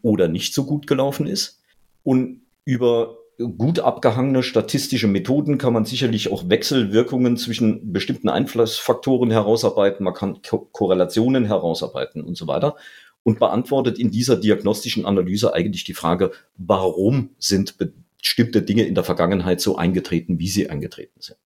oder 0.00 0.28
nicht 0.28 0.54
so 0.54 0.64
gut 0.64 0.86
gelaufen 0.86 1.26
ist. 1.26 1.60
Und 2.02 2.40
über 2.64 3.18
gut 3.58 3.80
abgehangene 3.80 4.42
statistische 4.42 5.06
Methoden 5.06 5.58
kann 5.58 5.72
man 5.72 5.84
sicherlich 5.84 6.32
auch 6.32 6.48
Wechselwirkungen 6.48 7.36
zwischen 7.36 7.92
bestimmten 7.92 8.28
Einflussfaktoren 8.28 9.30
herausarbeiten, 9.30 10.04
man 10.04 10.14
kann 10.14 10.42
Ko 10.42 10.68
Korrelationen 10.72 11.44
herausarbeiten 11.44 12.22
und 12.22 12.36
so 12.36 12.46
weiter 12.46 12.76
und 13.22 13.38
beantwortet 13.38 13.98
in 13.98 14.10
dieser 14.10 14.36
diagnostischen 14.36 15.04
Analyse 15.04 15.54
eigentlich 15.54 15.84
die 15.84 15.94
Frage, 15.94 16.32
warum 16.56 17.30
sind 17.38 17.76
bestimmte 18.20 18.62
Dinge 18.62 18.84
in 18.84 18.94
der 18.94 19.04
Vergangenheit 19.04 19.60
so 19.60 19.76
eingetreten, 19.76 20.38
wie 20.38 20.48
sie 20.48 20.70
eingetreten 20.70 21.20
sind. 21.20 21.38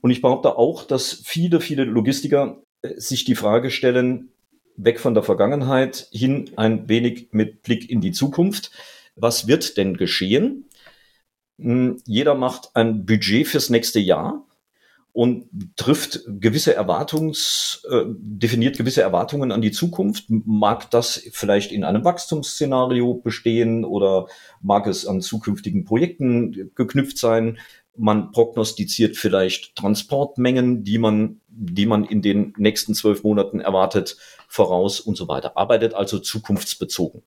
Und 0.00 0.10
ich 0.10 0.22
behaupte 0.22 0.56
auch, 0.56 0.84
dass 0.84 1.12
viele, 1.12 1.60
viele 1.60 1.84
Logistiker 1.84 2.62
äh, 2.82 2.98
sich 2.98 3.24
die 3.24 3.34
Frage 3.34 3.70
stellen, 3.70 4.32
weg 4.76 5.00
von 5.00 5.14
der 5.14 5.22
Vergangenheit 5.22 6.08
hin 6.12 6.50
ein 6.56 6.88
wenig 6.88 7.28
mit 7.32 7.62
Blick 7.62 7.90
in 7.90 8.00
die 8.00 8.12
Zukunft. 8.12 8.70
Was 9.14 9.48
wird 9.48 9.76
denn 9.78 9.96
geschehen? 9.96 10.66
Hm, 11.58 12.02
jeder 12.04 12.34
macht 12.34 12.70
ein 12.74 13.06
Budget 13.06 13.46
fürs 13.46 13.70
nächste 13.70 14.00
Jahr 14.00 14.45
und 15.16 15.48
trifft 15.76 16.24
gewisse 16.26 16.74
Erwartungs, 16.74 17.82
äh, 17.90 18.02
definiert 18.06 18.76
gewisse 18.76 19.00
Erwartungen 19.00 19.50
an 19.50 19.62
die 19.62 19.70
Zukunft. 19.70 20.26
Mag 20.28 20.90
das 20.90 21.26
vielleicht 21.32 21.72
in 21.72 21.84
einem 21.84 22.04
Wachstumsszenario 22.04 23.14
bestehen 23.14 23.86
oder 23.86 24.26
mag 24.60 24.86
es 24.86 25.06
an 25.06 25.22
zukünftigen 25.22 25.86
Projekten 25.86 26.70
geknüpft 26.74 27.16
sein? 27.16 27.56
Man 27.96 28.30
prognostiziert 28.30 29.16
vielleicht 29.16 29.74
Transportmengen, 29.74 30.84
die 30.84 30.98
man, 30.98 31.40
die 31.48 31.86
man 31.86 32.04
in 32.04 32.20
den 32.20 32.52
nächsten 32.58 32.92
zwölf 32.94 33.22
Monaten 33.22 33.58
erwartet, 33.60 34.18
voraus 34.48 35.00
und 35.00 35.16
so 35.16 35.28
weiter. 35.28 35.56
Arbeitet 35.56 35.94
also 35.94 36.18
zukunftsbezogen. 36.18 37.22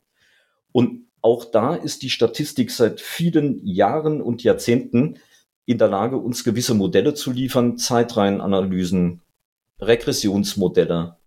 Und 0.71 1.07
auch 1.23 1.43
da 1.43 1.73
ist 1.73 2.03
die 2.03 2.11
Statistik 2.11 2.69
seit 2.69 3.01
vielen 3.01 3.65
Jahren 3.65 4.21
und 4.21 4.43
Jahrzehnten 4.43 5.17
in 5.69 5.77
der 5.77 5.87
Lage, 5.87 6.17
uns 6.17 6.43
gewisse 6.43 6.73
Modelle 6.73 7.13
zu 7.13 7.29
liefern, 7.29 7.77
Zeitreihenanalysen, 7.77 9.21
Regressionsmodelle, 9.79 11.17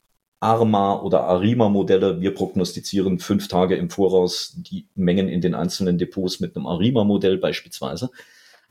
ARMA 0.41 1.01
oder 1.01 1.21
ARIMA-Modelle. 1.29 2.21
Wir 2.21 2.35
prognostizieren 2.35 3.21
fünf 3.21 3.47
Tage 3.47 3.77
im 3.77 3.89
Voraus 3.89 4.57
die 4.57 4.89
Mengen 4.97 5.29
in 5.29 5.43
den 5.43 5.55
einzelnen 5.55 5.97
Depots 5.97 6.41
mit 6.41 6.57
einem 6.57 6.67
ARIMA-Modell 6.67 7.39
beispielsweise. 7.39 8.11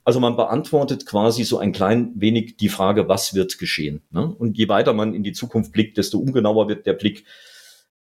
Also 0.03 0.19
man 0.19 0.35
beantwortet 0.35 1.05
quasi 1.05 1.45
so 1.45 1.57
ein 1.57 1.71
klein 1.71 2.11
wenig 2.15 2.57
die 2.57 2.67
Frage, 2.67 3.07
was 3.07 3.33
wird 3.33 3.57
geschehen. 3.57 4.01
Ne? 4.11 4.25
Und 4.25 4.57
je 4.57 4.67
weiter 4.67 4.91
man 4.91 5.13
in 5.13 5.23
die 5.23 5.31
Zukunft 5.31 5.71
blickt, 5.71 5.95
desto 5.97 6.17
ungenauer 6.17 6.67
wird 6.67 6.85
der 6.85 6.93
Blick. 6.93 7.23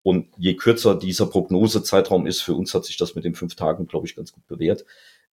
Und 0.01 0.27
je 0.37 0.55
kürzer 0.55 0.95
dieser 0.95 1.27
Prognosezeitraum 1.27 2.27
ist, 2.27 2.41
für 2.41 2.55
uns 2.55 2.73
hat 2.73 2.83
sich 2.83 2.97
das 2.97 3.15
mit 3.15 3.23
den 3.23 3.35
fünf 3.35 3.55
Tagen, 3.55 3.87
glaube 3.87 4.05
ich, 4.05 4.17
ganz 4.17 4.33
gut 4.33 4.45
bewährt, 4.47 4.83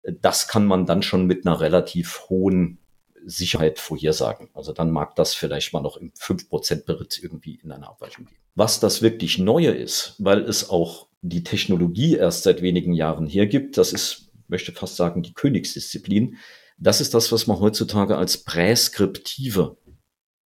das 0.03 0.47
kann 0.47 0.65
man 0.65 0.85
dann 0.85 1.03
schon 1.03 1.25
mit 1.25 1.45
einer 1.45 1.59
relativ 1.59 2.21
hohen 2.29 2.79
Sicherheit 3.23 3.79
vorhersagen. 3.79 4.49
Also 4.53 4.73
dann 4.73 4.91
mag 4.91 5.15
das 5.15 5.33
vielleicht 5.33 5.73
mal 5.73 5.81
noch 5.81 5.97
im 5.97 6.11
5% 6.11 6.85
Beritt 6.85 7.19
irgendwie 7.21 7.55
in 7.55 7.71
einer 7.71 7.89
Abweichung 7.89 8.25
gehen. 8.25 8.37
Was 8.55 8.79
das 8.79 9.01
wirklich 9.01 9.37
Neue 9.37 9.71
ist, 9.71 10.15
weil 10.17 10.41
es 10.41 10.69
auch 10.69 11.07
die 11.21 11.43
Technologie 11.43 12.15
erst 12.15 12.43
seit 12.43 12.61
wenigen 12.61 12.93
Jahren 12.93 13.27
hergibt, 13.27 13.77
das 13.77 13.93
ist, 13.93 14.31
möchte 14.47 14.71
fast 14.71 14.95
sagen, 14.95 15.21
die 15.21 15.33
Königsdisziplin. 15.33 16.37
Das 16.77 16.99
ist 16.99 17.13
das, 17.13 17.31
was 17.31 17.47
man 17.47 17.59
heutzutage 17.59 18.17
als 18.17 18.43
präskriptive 18.43 19.77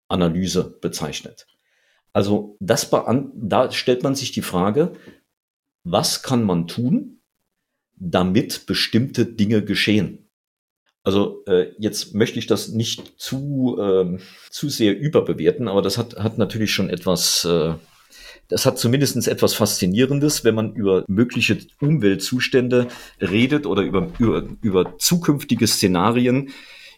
Analyse 0.09 0.77
bezeichnet. 0.81 1.47
Also 2.11 2.57
das 2.59 2.89
da 2.89 3.71
stellt 3.71 4.03
man 4.03 4.15
sich 4.15 4.31
die 4.31 4.41
Frage, 4.41 4.93
was 5.83 6.23
kann 6.23 6.43
man 6.43 6.67
tun, 6.67 7.21
damit 7.97 8.65
bestimmte 8.65 9.25
Dinge 9.25 9.63
geschehen. 9.63 10.29
Also 11.03 11.43
äh, 11.45 11.67
jetzt 11.77 12.15
möchte 12.15 12.39
ich 12.39 12.47
das 12.47 12.69
nicht 12.69 13.13
zu, 13.17 13.77
äh, 13.79 14.17
zu 14.49 14.69
sehr 14.69 14.97
überbewerten, 14.97 15.67
aber 15.67 15.83
das 15.83 15.99
hat, 15.99 16.17
hat 16.17 16.39
natürlich 16.39 16.73
schon 16.73 16.89
etwas, 16.89 17.45
äh, 17.45 17.75
das 18.47 18.65
hat 18.65 18.79
zumindest 18.79 19.27
etwas 19.27 19.53
Faszinierendes, 19.53 20.43
wenn 20.43 20.55
man 20.55 20.73
über 20.73 21.05
mögliche 21.07 21.59
Umweltzustände 21.79 22.87
redet 23.21 23.67
oder 23.67 23.83
über, 23.83 24.11
über, 24.17 24.47
über 24.63 24.97
zukünftige 24.97 25.67
Szenarien, 25.67 26.49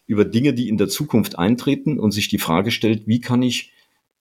über 0.06 0.24
Dinge, 0.24 0.54
die 0.54 0.70
in 0.70 0.78
der 0.78 0.88
Zukunft 0.88 1.38
eintreten 1.38 2.00
und 2.00 2.12
sich 2.12 2.30
die 2.30 2.40
Frage 2.40 2.72
stellt, 2.72 3.08
wie 3.08 3.20
kann 3.20 3.42
ich 3.42 3.74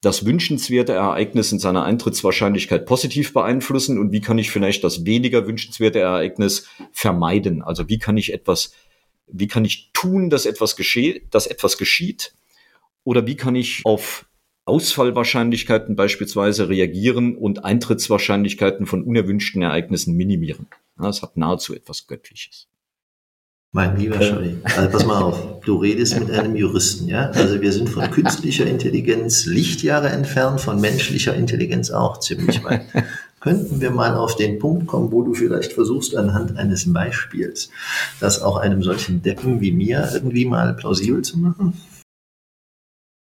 das 0.06 0.24
wünschenswerte 0.24 0.92
Ereignis 0.92 1.50
in 1.50 1.58
seiner 1.58 1.82
Eintrittswahrscheinlichkeit 1.82 2.86
positiv 2.86 3.32
beeinflussen 3.32 3.98
und 3.98 4.12
wie 4.12 4.20
kann 4.20 4.38
ich 4.38 4.52
vielleicht 4.52 4.84
das 4.84 5.04
weniger 5.04 5.48
wünschenswerte 5.48 5.98
Ereignis 5.98 6.68
vermeiden? 6.92 7.60
Also 7.60 7.88
wie 7.88 7.98
kann 7.98 8.16
ich 8.16 8.32
etwas, 8.32 8.72
wie 9.26 9.48
kann 9.48 9.64
ich 9.64 9.90
tun, 9.92 10.30
dass 10.30 10.46
etwas 10.46 10.76
geschieht, 10.76 11.24
dass 11.32 11.48
etwas 11.48 11.76
geschieht? 11.76 12.34
Oder 13.02 13.26
wie 13.26 13.34
kann 13.34 13.56
ich 13.56 13.80
auf 13.84 14.26
Ausfallwahrscheinlichkeiten 14.64 15.96
beispielsweise 15.96 16.68
reagieren 16.68 17.36
und 17.36 17.64
Eintrittswahrscheinlichkeiten 17.64 18.86
von 18.86 19.02
unerwünschten 19.02 19.62
Ereignissen 19.62 20.14
minimieren? 20.14 20.68
Das 20.96 21.22
hat 21.22 21.36
nahezu 21.36 21.74
etwas 21.74 22.06
Göttliches. 22.06 22.68
Mein 23.76 23.94
lieber 23.98 24.22
Scholli, 24.22 24.56
also 24.64 24.88
pass 24.88 25.04
mal 25.04 25.22
auf, 25.22 25.60
du 25.60 25.76
redest 25.76 26.18
mit 26.18 26.30
einem 26.30 26.56
Juristen, 26.56 27.08
ja? 27.08 27.28
Also 27.32 27.60
wir 27.60 27.74
sind 27.74 27.90
von 27.90 28.10
künstlicher 28.10 28.64
Intelligenz 28.64 29.44
Lichtjahre 29.44 30.08
entfernt, 30.08 30.62
von 30.62 30.80
menschlicher 30.80 31.34
Intelligenz 31.34 31.90
auch 31.90 32.18
ziemlich 32.20 32.64
weit. 32.64 32.86
Könnten 33.40 33.82
wir 33.82 33.90
mal 33.90 34.16
auf 34.16 34.34
den 34.34 34.58
Punkt 34.58 34.86
kommen, 34.86 35.12
wo 35.12 35.22
du 35.22 35.34
vielleicht 35.34 35.74
versuchst, 35.74 36.16
anhand 36.16 36.56
eines 36.56 36.90
Beispiels, 36.90 37.68
das 38.18 38.40
auch 38.40 38.56
einem 38.56 38.82
solchen 38.82 39.20
Deppen 39.20 39.60
wie 39.60 39.72
mir 39.72 40.08
irgendwie 40.10 40.46
mal 40.46 40.72
plausibel 40.72 41.20
zu 41.20 41.38
machen? 41.38 41.78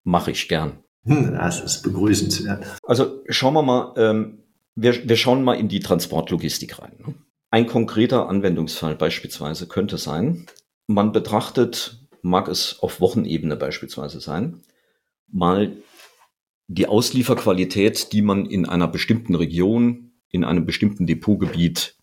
Mache 0.03 0.31
ich 0.31 0.49
gern. 0.49 0.79
Hm, 1.05 1.31
das 1.31 1.61
ist 1.61 1.81
begrüßenswert. 1.81 2.65
Also 2.83 3.23
schauen 3.29 3.53
wir 3.53 3.63
mal, 3.63 3.93
ähm, 3.95 4.39
wir, 4.75 5.07
wir 5.07 5.15
schauen 5.15 5.45
mal 5.45 5.53
in 5.53 5.69
die 5.69 5.79
Transportlogistik 5.79 6.77
rein. 6.79 6.91
Ne? 6.97 7.13
Ein 7.51 7.67
konkreter 7.67 8.29
Anwendungsfall 8.29 8.95
beispielsweise 8.95 9.67
könnte 9.67 9.97
sein, 9.97 10.47
man 10.87 11.11
betrachtet, 11.11 12.07
mag 12.21 12.47
es 12.47 12.79
auf 12.79 13.01
Wochenebene 13.01 13.57
beispielsweise 13.57 14.21
sein, 14.21 14.61
mal 15.27 15.75
die 16.67 16.87
Auslieferqualität, 16.87 18.13
die 18.13 18.21
man 18.21 18.45
in 18.45 18.65
einer 18.65 18.87
bestimmten 18.87 19.35
Region, 19.35 20.13
in 20.29 20.45
einem 20.45 20.65
bestimmten 20.65 21.05
Depotgebiet 21.05 21.97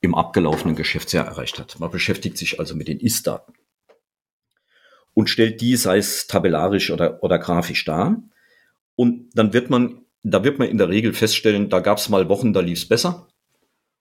im 0.00 0.14
abgelaufenen 0.14 0.76
Geschäftsjahr 0.76 1.26
erreicht 1.26 1.58
hat. 1.58 1.80
Man 1.80 1.90
beschäftigt 1.90 2.38
sich 2.38 2.60
also 2.60 2.76
mit 2.76 2.86
den 2.86 3.00
Ist-Daten 3.00 3.52
und 5.12 5.28
stellt 5.28 5.60
die, 5.60 5.74
sei 5.74 5.98
es 5.98 6.28
tabellarisch 6.28 6.92
oder, 6.92 7.20
oder 7.24 7.40
grafisch 7.40 7.84
dar. 7.84 8.22
Und 8.94 9.30
dann 9.34 9.52
wird 9.52 9.70
man, 9.70 10.02
da 10.22 10.44
wird 10.44 10.60
man 10.60 10.68
in 10.68 10.78
der 10.78 10.88
Regel 10.88 11.14
feststellen, 11.14 11.68
da 11.68 11.80
gab 11.80 11.98
es 11.98 12.08
mal 12.08 12.28
Wochen, 12.28 12.52
da 12.52 12.60
lief 12.60 12.78
es 12.78 12.86
besser. 12.86 13.26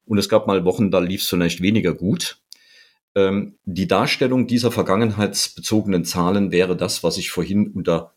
Und 0.06 0.18
es 0.18 0.30
gab 0.30 0.48
mal 0.48 0.66
Wochen, 0.66 0.92
da 0.92 1.00
lief 1.00 1.22
es 1.22 1.30
vielleicht 1.30 1.62
weniger 1.62 1.94
gut. 1.94 2.42
Ähm, 3.16 3.58
die 3.64 3.88
Darstellung 3.88 4.48
dieser 4.48 4.72
vergangenheitsbezogenen 4.72 6.06
Zahlen 6.06 6.52
wäre 6.52 6.76
das, 6.76 7.04
was 7.04 7.18
ich 7.18 7.32
vorhin 7.32 7.72
unter 7.72 8.14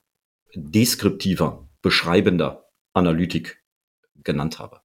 deskriptiver, 0.55 1.69
beschreibender 1.83 2.69
Analytik 2.93 3.63
genannt 4.25 4.59
habe. 4.59 4.81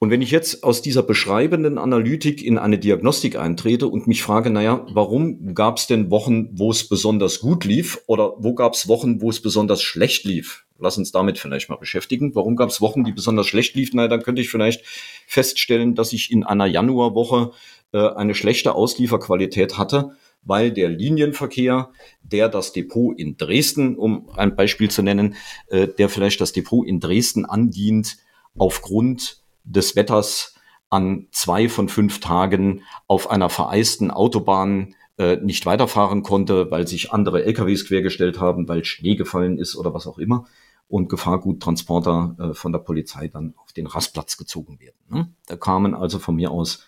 Und 0.00 0.10
wenn 0.10 0.22
ich 0.22 0.30
jetzt 0.30 0.62
aus 0.62 0.80
dieser 0.80 1.02
beschreibenden 1.02 1.76
Analytik 1.76 2.44
in 2.44 2.56
eine 2.56 2.78
Diagnostik 2.78 3.36
eintrete 3.36 3.88
und 3.88 4.06
mich 4.06 4.22
frage, 4.22 4.48
naja, 4.48 4.86
warum 4.92 5.54
gab 5.54 5.78
es 5.78 5.88
denn 5.88 6.10
Wochen, 6.10 6.56
wo 6.56 6.70
es 6.70 6.88
besonders 6.88 7.40
gut 7.40 7.64
lief 7.64 8.00
oder 8.06 8.34
wo 8.38 8.54
gab 8.54 8.74
es 8.74 8.86
Wochen, 8.86 9.20
wo 9.20 9.30
es 9.30 9.42
besonders 9.42 9.82
schlecht 9.82 10.24
lief? 10.24 10.67
Lass 10.78 10.96
uns 10.96 11.10
damit 11.10 11.38
vielleicht 11.38 11.68
mal 11.68 11.76
beschäftigen. 11.76 12.34
Warum 12.34 12.54
gab 12.54 12.70
es 12.70 12.80
Wochen, 12.80 13.02
die 13.02 13.12
besonders 13.12 13.46
schlecht 13.46 13.74
liefen? 13.74 13.96
Na, 13.96 14.06
dann 14.06 14.22
könnte 14.22 14.40
ich 14.40 14.48
vielleicht 14.48 14.84
feststellen, 15.26 15.94
dass 15.94 16.12
ich 16.12 16.30
in 16.30 16.44
einer 16.44 16.66
Januarwoche 16.66 17.50
äh, 17.92 18.08
eine 18.10 18.34
schlechte 18.34 18.74
Auslieferqualität 18.74 19.76
hatte, 19.76 20.12
weil 20.42 20.70
der 20.70 20.88
Linienverkehr, 20.88 21.90
der 22.22 22.48
das 22.48 22.72
Depot 22.72 23.18
in 23.18 23.36
Dresden, 23.36 23.96
um 23.96 24.30
ein 24.36 24.54
Beispiel 24.54 24.88
zu 24.90 25.02
nennen, 25.02 25.34
äh, 25.66 25.88
der 25.88 26.08
vielleicht 26.08 26.40
das 26.40 26.52
Depot 26.52 26.86
in 26.86 27.00
Dresden 27.00 27.44
andient, 27.44 28.16
aufgrund 28.56 29.42
des 29.64 29.96
Wetters 29.96 30.54
an 30.90 31.26
zwei 31.32 31.68
von 31.68 31.88
fünf 31.88 32.20
Tagen 32.20 32.82
auf 33.08 33.30
einer 33.30 33.50
vereisten 33.50 34.10
Autobahn 34.10 34.94
äh, 35.18 35.36
nicht 35.36 35.66
weiterfahren 35.66 36.22
konnte, 36.22 36.70
weil 36.70 36.86
sich 36.86 37.12
andere 37.12 37.44
LKWs 37.44 37.86
quergestellt 37.86 38.38
haben, 38.40 38.68
weil 38.68 38.84
Schnee 38.84 39.16
gefallen 39.16 39.58
ist 39.58 39.76
oder 39.76 39.92
was 39.92 40.06
auch 40.06 40.18
immer 40.18 40.46
und 40.88 41.08
Gefahrguttransporter 41.08 42.36
äh, 42.38 42.54
von 42.54 42.72
der 42.72 42.80
Polizei 42.80 43.28
dann 43.28 43.54
auf 43.56 43.72
den 43.72 43.86
Rastplatz 43.86 44.36
gezogen 44.36 44.80
werden. 44.80 44.96
Ne? 45.08 45.32
Da 45.46 45.56
kamen 45.56 45.94
also 45.94 46.18
von 46.18 46.36
mir 46.36 46.50
aus 46.50 46.84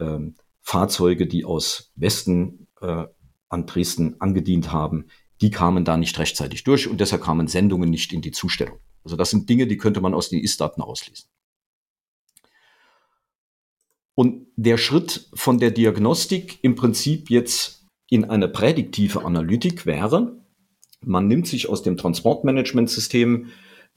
ähm, 0.00 0.34
Fahrzeuge, 0.60 1.26
die 1.26 1.44
aus 1.44 1.92
Westen 1.94 2.66
äh, 2.80 3.06
an 3.50 3.66
Dresden 3.66 4.20
angedient 4.20 4.72
haben, 4.72 5.06
die 5.40 5.50
kamen 5.50 5.84
da 5.84 5.96
nicht 5.96 6.18
rechtzeitig 6.18 6.64
durch 6.64 6.88
und 6.88 7.00
deshalb 7.00 7.22
kamen 7.22 7.48
Sendungen 7.48 7.90
nicht 7.90 8.12
in 8.12 8.22
die 8.22 8.30
Zustellung. 8.30 8.78
Also 9.04 9.16
das 9.16 9.30
sind 9.30 9.48
Dinge, 9.48 9.66
die 9.66 9.76
könnte 9.76 10.00
man 10.00 10.14
aus 10.14 10.30
den 10.30 10.42
Ist-Daten 10.42 10.80
auslesen. 10.80 11.28
Und 14.14 14.46
der 14.56 14.78
Schritt 14.78 15.28
von 15.34 15.58
der 15.58 15.70
Diagnostik 15.70 16.62
im 16.62 16.76
Prinzip 16.76 17.30
jetzt 17.30 17.84
in 18.08 18.24
eine 18.24 18.48
prädiktive 18.48 19.24
Analytik 19.24 19.86
wäre, 19.86 20.43
man 21.06 21.26
nimmt 21.26 21.46
sich 21.46 21.68
aus 21.68 21.82
dem 21.82 21.96
Transportmanagementsystem 21.96 23.46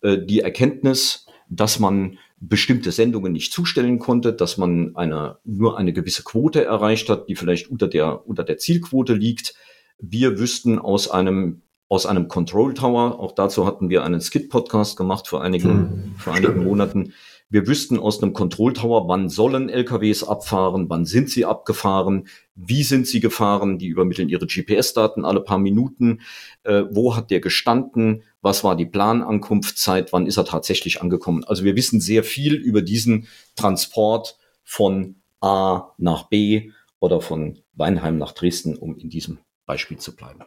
äh, 0.01 0.17
die 0.19 0.41
Erkenntnis, 0.41 1.25
dass 1.49 1.79
man 1.79 2.17
bestimmte 2.39 2.91
Sendungen 2.91 3.33
nicht 3.33 3.51
zustellen 3.51 3.99
konnte, 3.99 4.33
dass 4.33 4.57
man 4.57 4.95
eine, 4.95 5.37
nur 5.43 5.77
eine 5.77 5.93
gewisse 5.93 6.23
Quote 6.23 6.63
erreicht 6.63 7.09
hat, 7.09 7.27
die 7.29 7.35
vielleicht 7.35 7.69
unter 7.69 7.87
der, 7.87 8.27
unter 8.27 8.43
der 8.43 8.57
Zielquote 8.57 9.13
liegt. 9.13 9.55
Wir 9.99 10.37
wüssten 10.37 10.77
aus 10.77 11.09
einem, 11.09 11.61
aus 11.89 12.05
einem 12.05 12.27
Control 12.27 12.73
Tower, 12.73 13.19
auch 13.19 13.31
dazu 13.31 13.65
hatten 13.65 13.89
wir 13.89 14.03
einen 14.03 14.21
Skid-Podcast 14.21 14.97
gemacht 14.97 15.27
vor 15.27 15.41
einigen, 15.41 15.69
hm, 15.69 16.15
vor 16.17 16.33
einigen 16.33 16.63
Monaten, 16.63 17.13
wir 17.49 17.65
wüssten 17.65 17.97
aus 17.97 18.21
einem 18.21 18.33
Control 18.33 18.73
Tower, 18.73 19.07
wann 19.07 19.29
sollen 19.29 19.69
LKWs 19.69 20.23
abfahren, 20.23 20.89
wann 20.89 21.05
sind 21.05 21.29
sie 21.29 21.45
abgefahren, 21.45 22.27
wie 22.57 22.83
sind 22.83 23.07
sie 23.07 23.19
gefahren, 23.19 23.77
die 23.77 23.87
übermitteln 23.87 24.29
ihre 24.29 24.47
GPS-Daten 24.47 25.23
alle 25.23 25.41
paar 25.41 25.59
Minuten, 25.59 26.21
äh, 26.63 26.83
wo 26.89 27.15
hat 27.15 27.29
der 27.29 27.39
gestanden, 27.39 28.23
was 28.41 28.63
war 28.63 28.75
die 28.75 28.87
Planankunftszeit, 28.87 30.11
wann 30.11 30.25
ist 30.25 30.37
er 30.37 30.45
tatsächlich 30.45 31.01
angekommen. 31.01 31.43
Also 31.43 31.63
wir 31.63 31.75
wissen 31.75 32.01
sehr 32.01 32.23
viel 32.23 32.55
über 32.55 32.81
diesen 32.81 33.27
Transport 33.55 34.37
von 34.63 35.17
A 35.39 35.91
nach 35.97 36.29
B 36.29 36.71
oder 36.99 37.21
von 37.21 37.59
Weinheim 37.73 38.17
nach 38.17 38.31
Dresden, 38.31 38.75
um 38.75 38.97
in 38.97 39.09
diesem 39.09 39.37
Beispiel 39.67 39.97
zu 39.97 40.15
bleiben. 40.15 40.41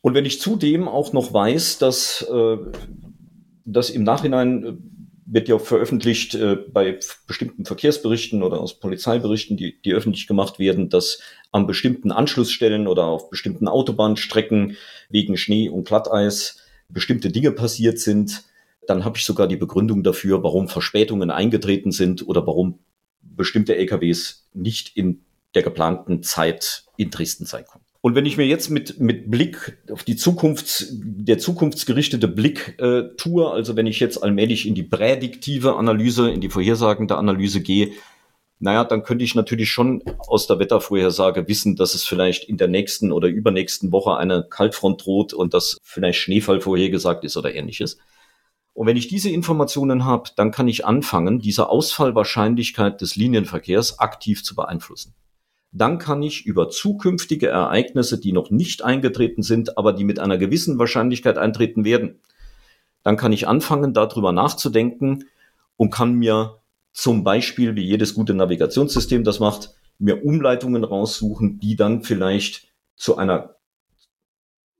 Und 0.00 0.14
wenn 0.14 0.24
ich 0.24 0.40
zudem 0.40 0.88
auch 0.88 1.12
noch 1.12 1.32
weiß, 1.32 1.78
dass, 1.78 2.22
äh, 2.22 2.58
dass 3.64 3.90
im 3.90 4.02
Nachhinein 4.02 4.64
äh, 4.64 4.72
wird 5.24 5.48
ja 5.48 5.58
veröffentlicht 5.58 6.34
äh, 6.34 6.56
bei 6.56 6.98
bestimmten 7.26 7.64
Verkehrsberichten 7.64 8.42
oder 8.42 8.60
aus 8.60 8.80
Polizeiberichten, 8.80 9.56
die, 9.56 9.80
die 9.80 9.92
öffentlich 9.92 10.26
gemacht 10.26 10.58
werden, 10.58 10.88
dass 10.88 11.20
an 11.52 11.66
bestimmten 11.66 12.10
Anschlussstellen 12.10 12.86
oder 12.86 13.04
auf 13.04 13.30
bestimmten 13.30 13.68
Autobahnstrecken 13.68 14.76
wegen 15.08 15.36
Schnee 15.36 15.68
und 15.68 15.86
Glatteis 15.86 16.58
bestimmte 16.88 17.30
Dinge 17.30 17.52
passiert 17.52 17.98
sind. 17.98 18.44
Dann 18.86 19.04
habe 19.04 19.16
ich 19.16 19.24
sogar 19.24 19.46
die 19.46 19.56
Begründung 19.56 20.02
dafür, 20.02 20.42
warum 20.42 20.68
Verspätungen 20.68 21.30
eingetreten 21.30 21.92
sind 21.92 22.26
oder 22.26 22.46
warum 22.46 22.80
bestimmte 23.20 23.76
LKWs 23.76 24.48
nicht 24.52 24.96
in 24.96 25.24
der 25.54 25.62
geplanten 25.62 26.22
Zeit 26.22 26.84
in 26.96 27.10
Dresden 27.10 27.46
sein 27.46 27.64
konnten. 27.64 27.81
Und 28.04 28.16
wenn 28.16 28.26
ich 28.26 28.36
mir 28.36 28.46
jetzt 28.46 28.68
mit, 28.68 28.98
mit 28.98 29.30
Blick 29.30 29.78
auf 29.90 30.02
die 30.02 30.16
Zukunft, 30.16 30.86
der 30.90 31.38
zukunftsgerichtete 31.38 32.26
Blick 32.26 32.74
äh, 32.80 33.14
tue, 33.16 33.48
also 33.48 33.76
wenn 33.76 33.86
ich 33.86 34.00
jetzt 34.00 34.20
allmählich 34.20 34.66
in 34.66 34.74
die 34.74 34.82
prädiktive 34.82 35.76
Analyse, 35.76 36.28
in 36.28 36.40
die 36.40 36.48
vorhersagende 36.48 37.16
Analyse 37.16 37.60
gehe, 37.60 37.92
naja, 38.58 38.82
dann 38.82 39.04
könnte 39.04 39.24
ich 39.24 39.36
natürlich 39.36 39.70
schon 39.70 40.02
aus 40.18 40.48
der 40.48 40.58
Wettervorhersage 40.58 41.46
wissen, 41.46 41.76
dass 41.76 41.94
es 41.94 42.04
vielleicht 42.04 42.48
in 42.48 42.56
der 42.56 42.66
nächsten 42.66 43.12
oder 43.12 43.28
übernächsten 43.28 43.92
Woche 43.92 44.16
eine 44.16 44.48
Kaltfront 44.50 45.06
droht 45.06 45.32
und 45.32 45.54
dass 45.54 45.78
vielleicht 45.84 46.18
Schneefall 46.18 46.60
vorhergesagt 46.60 47.22
ist 47.22 47.36
oder 47.36 47.54
ähnliches. 47.54 47.98
Und 48.72 48.88
wenn 48.88 48.96
ich 48.96 49.06
diese 49.06 49.30
Informationen 49.30 50.04
habe, 50.04 50.30
dann 50.34 50.50
kann 50.50 50.66
ich 50.66 50.84
anfangen, 50.84 51.38
diese 51.38 51.68
Ausfallwahrscheinlichkeit 51.68 53.00
des 53.00 53.14
Linienverkehrs 53.14 54.00
aktiv 54.00 54.42
zu 54.42 54.56
beeinflussen 54.56 55.14
dann 55.72 55.98
kann 55.98 56.22
ich 56.22 56.44
über 56.44 56.68
zukünftige 56.68 57.48
Ereignisse, 57.48 58.20
die 58.20 58.32
noch 58.32 58.50
nicht 58.50 58.84
eingetreten 58.84 59.42
sind, 59.42 59.78
aber 59.78 59.94
die 59.94 60.04
mit 60.04 60.18
einer 60.18 60.36
gewissen 60.36 60.78
Wahrscheinlichkeit 60.78 61.38
eintreten 61.38 61.84
werden, 61.84 62.20
dann 63.02 63.16
kann 63.16 63.32
ich 63.32 63.48
anfangen, 63.48 63.94
darüber 63.94 64.32
nachzudenken 64.32 65.24
und 65.76 65.90
kann 65.90 66.14
mir 66.14 66.58
zum 66.92 67.24
Beispiel, 67.24 67.74
wie 67.74 67.84
jedes 67.84 68.14
gute 68.14 68.34
Navigationssystem 68.34 69.24
das 69.24 69.40
macht, 69.40 69.70
mir 69.98 70.24
Umleitungen 70.24 70.84
raussuchen, 70.84 71.58
die 71.58 71.74
dann 71.74 72.02
vielleicht 72.02 72.68
zu 72.96 73.16
einer 73.16 73.56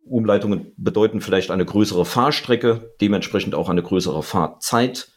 Umleitungen 0.04 0.72
bedeuten 0.76 1.20
vielleicht 1.20 1.50
eine 1.50 1.64
größere 1.64 2.04
Fahrstrecke, 2.04 2.92
dementsprechend 3.00 3.54
auch 3.54 3.68
eine 3.68 3.82
größere 3.82 4.22
Fahrzeit 4.22 5.11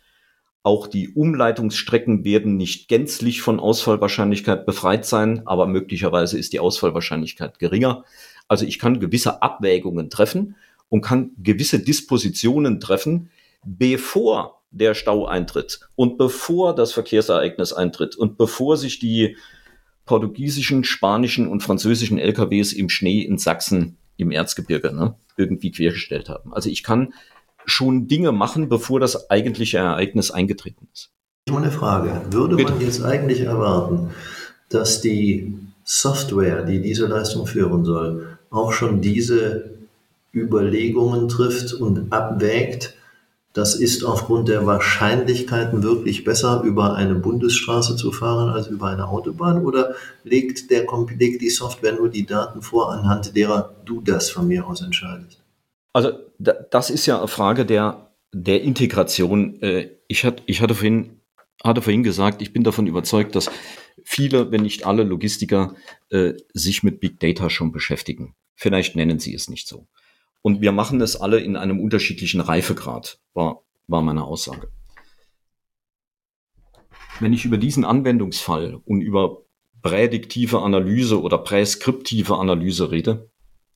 auch 0.65 0.88
die 0.88 1.10
Umleitungsstrecken 1.10 2.25
werden 2.25 2.58
nicht 2.58 2.88
gänzlich 2.88 3.43
von 3.43 3.60
Ausfallwahrscheinlichkeit 3.60 4.65
befreit 4.65 5.06
sein, 5.06 5.43
aber 5.45 5.67
möglicherweise 5.67 6.39
ist 6.39 6.54
die 6.54 6.60
Ausfallwahrscheinlichkeit 6.60 7.60
geringer. 7.60 8.04
Also 8.47 8.65
ich 8.65 8.80
kann 8.80 8.99
gewisse 8.99 9.43
Abwägungen 9.43 10.10
treffen 10.10 10.56
und 10.89 11.01
kann 11.01 11.32
gewisse 11.38 11.78
Dispositionen 11.78 12.80
treffen, 12.80 13.30
bevor 13.63 14.63
der 14.71 14.95
Stau 14.95 15.28
eintritt 15.28 15.82
und 15.95 16.17
bevor 16.17 16.73
das 16.73 16.93
Verkehrsereignis 16.93 17.71
eintritt 17.71 18.15
und 18.15 18.36
bevor 18.39 18.75
sich 18.75 18.97
die 18.97 19.38
portugiesischen, 20.08 20.84
spanischen 20.84 21.47
und 21.47 21.62
französischen 21.62 22.17
LKWs 22.17 22.73
im 22.73 22.89
Schnee 22.89 23.21
in 23.21 23.38
Sachsen 23.38 23.97
im 24.17 24.32
Erzgebirge 24.32 24.91
ne, 24.95 25.15
irgendwie 25.38 25.69
quergestellt 25.69 26.28
haben. 26.28 26.56
Also 26.56 26.71
ich 26.71 26.82
kann 26.82 27.13
schon 27.65 28.08
Dinge 28.08 28.32
machen, 28.32 28.69
bevor 28.69 28.99
das 28.99 29.30
eigentliche 29.30 29.78
Ereignis 29.78 30.32
eingetreten 30.32 30.88
ist. 30.93 31.10
Nur 31.47 31.60
eine 31.60 31.71
Frage. 31.71 32.21
Würde 32.32 32.56
Bitte? 32.56 32.71
man 32.71 32.82
jetzt 32.82 33.04
eigentlich 33.04 33.41
erwarten, 33.41 34.12
dass 34.69 35.01
die 35.01 35.58
Software, 35.84 36.63
die 36.63 36.82
diese 36.82 37.06
Leistung 37.06 37.45
führen 37.45 37.86
soll, 37.86 38.38
auch 38.49 38.73
schon 38.73 39.01
diese 39.01 39.75
Überlegungen 40.34 41.30
trifft 41.30 41.73
und 41.73 42.12
abwägt, 42.12 42.95
das 43.56 43.75
ist 43.75 44.04
aufgrund 44.04 44.49
der 44.49 44.65
Wahrscheinlichkeiten 44.65 45.82
wirklich 45.82 46.25
besser, 46.25 46.62
über 46.63 46.95
eine 46.95 47.15
Bundesstraße 47.15 47.95
zu 47.95 48.12
fahren 48.12 48.49
als 48.49 48.67
über 48.67 48.89
eine 48.89 49.08
Autobahn? 49.08 49.63
Oder 49.63 49.95
legt, 50.25 50.69
der, 50.71 50.86
legt 51.17 51.41
die 51.41 51.49
Software 51.49 51.93
nur 51.93 52.10
die 52.10 52.25
Daten 52.25 52.62
vor, 52.62 52.91
anhand 52.91 53.34
derer 53.38 53.73
du 53.86 54.01
das 54.01 54.30
von 54.30 54.49
mir 54.49 54.67
aus 54.67 54.82
entscheidest? 54.82 55.44
Also 55.95 56.12
das 56.39 56.89
ist 56.89 57.05
ja 57.05 57.19
eine 57.19 57.29
Frage 57.29 57.65
der, 57.65 58.12
der 58.34 58.62
Integration. 58.63 59.62
Äh, 59.62 59.91
ich, 60.10 60.25
hatte, 60.25 60.43
ich 60.45 60.60
hatte, 60.60 60.75
vorhin, 60.75 61.21
hatte 61.63 61.81
vorhin 61.81 62.03
gesagt, 62.03 62.41
ich 62.41 62.51
bin 62.51 62.65
davon 62.65 62.86
überzeugt, 62.86 63.34
dass 63.34 63.49
viele, 64.03 64.51
wenn 64.51 64.63
nicht 64.63 64.86
alle 64.86 65.03
Logistiker 65.03 65.73
äh, 66.10 66.34
sich 66.53 66.84
mit 66.84 66.99
Big 66.99 67.21
Data 67.21 67.49
schon 67.49 67.71
beschäftigen. 67.71 68.36
Vielleicht 68.55 68.97
nennen 68.97 69.19
sie 69.19 69.34
es 69.34 69.49
nicht 69.49 69.69
so. 69.69 69.88
Und 70.41 70.60
wir 70.60 70.73
machen 70.73 70.99
es 70.99 71.15
alle 71.15 71.39
in 71.39 71.55
einem 71.55 71.79
unterschiedlichen 71.79 72.41
Reifegrad, 72.41 73.21
war, 73.34 73.63
war 73.88 74.01
meine 74.01 74.25
Aussage. 74.25 74.67
Wenn 77.21 77.31
ich 77.31 77.45
über 77.45 77.58
diesen 77.58 77.86
Anwendungsfall 77.86 78.81
und 78.84 78.99
über 78.99 79.43
prädiktive 79.81 80.60
Analyse 80.60 81.21
oder 81.21 81.38
präskriptive 81.38 82.36
Analyse 82.36 82.91
rede, 82.91 83.29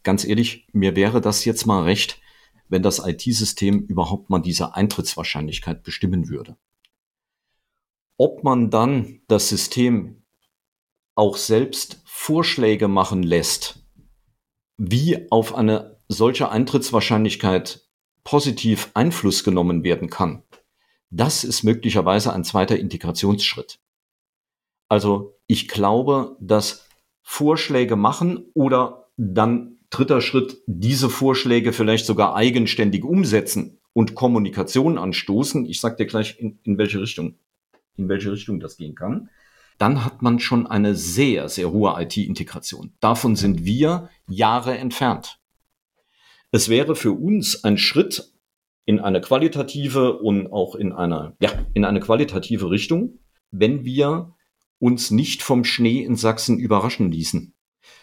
ganz 0.04 0.26
ehrlich, 0.26 0.68
mir 0.74 0.96
wäre 0.96 1.22
das 1.22 1.46
jetzt 1.46 1.66
mal 1.66 1.84
recht, 1.84 2.20
wenn 2.68 2.84
das 2.84 3.00
IT-System 3.06 3.80
überhaupt 3.82 4.30
mal 4.30 4.40
diese 4.40 4.76
Eintrittswahrscheinlichkeit 4.76 5.84
bestimmen 5.84 6.30
würde. 6.30 6.58
Ob 8.18 8.44
man 8.44 8.70
dann 8.70 9.22
das 9.28 9.50
System 9.50 10.24
auch 11.16 11.38
selbst 11.38 12.02
Vorschläge 12.06 12.88
machen 12.88 13.24
lässt, 13.24 13.86
wie 14.78 15.30
auf 15.32 15.56
eine 15.56 16.00
solche 16.08 16.50
Eintrittswahrscheinlichkeit 16.50 17.88
positiv 18.24 18.92
Einfluss 18.94 19.44
genommen 19.44 19.84
werden 19.84 20.10
kann, 20.10 20.44
Das 21.10 21.44
ist 21.44 21.64
möglicherweise 21.64 22.34
ein 22.34 22.44
zweiter 22.44 22.78
Integrationsschritt. 22.78 23.80
Also 24.90 25.40
ich 25.48 25.68
glaube, 25.68 26.38
dass 26.40 26.88
Vorschläge 27.24 27.96
machen 27.96 28.46
oder 28.54 29.12
dann 29.18 29.79
dritter 29.90 30.22
Schritt, 30.22 30.62
diese 30.68 31.10
Vorschläge 31.10 31.74
vielleicht 31.74 32.06
sogar 32.06 32.36
eigenständig 32.36 33.04
umsetzen 33.04 33.80
und 33.94 34.16
Kommunikation 34.16 34.98
anstoßen. 34.98 35.66
Ich 35.66 35.82
sage 35.82 35.98
dir 35.98 36.06
gleich, 36.06 36.40
in, 36.40 36.60
in 36.64 36.78
welche 36.78 37.02
Richtung, 37.02 37.36
in 37.98 38.08
welche 38.08 38.32
Richtung 38.32 38.60
das 38.60 38.78
gehen 38.78 38.96
kann. 38.96 39.30
Dann 39.78 40.04
hat 40.04 40.22
man 40.22 40.40
schon 40.40 40.68
eine 40.68 40.96
sehr, 40.96 41.48
sehr 41.48 41.72
hohe 41.72 41.96
IT-Integration. 42.02 42.94
Davon 43.00 43.36
sind 43.36 43.66
wir 43.66 44.10
Jahre 44.28 44.78
entfernt. 44.78 45.40
Es 46.52 46.70
wäre 46.70 46.96
für 46.96 47.14
uns 47.14 47.64
ein 47.64 47.78
Schritt 47.78 48.34
in 48.86 49.00
eine 49.00 49.22
qualitative 49.22 50.18
und 50.18 50.52
auch 50.52 50.76
in 50.76 50.92
eine, 50.92 51.36
ja, 51.42 51.52
in 51.74 51.86
eine 51.86 52.00
qualitative 52.00 52.70
Richtung, 52.70 53.20
wenn 53.52 53.86
wir 53.86 54.36
uns 54.80 55.12
nicht 55.12 55.44
vom 55.44 55.64
Schnee 55.64 56.04
in 56.04 56.16
Sachsen 56.16 56.58
überraschen 56.58 57.12
ließen, 57.12 57.54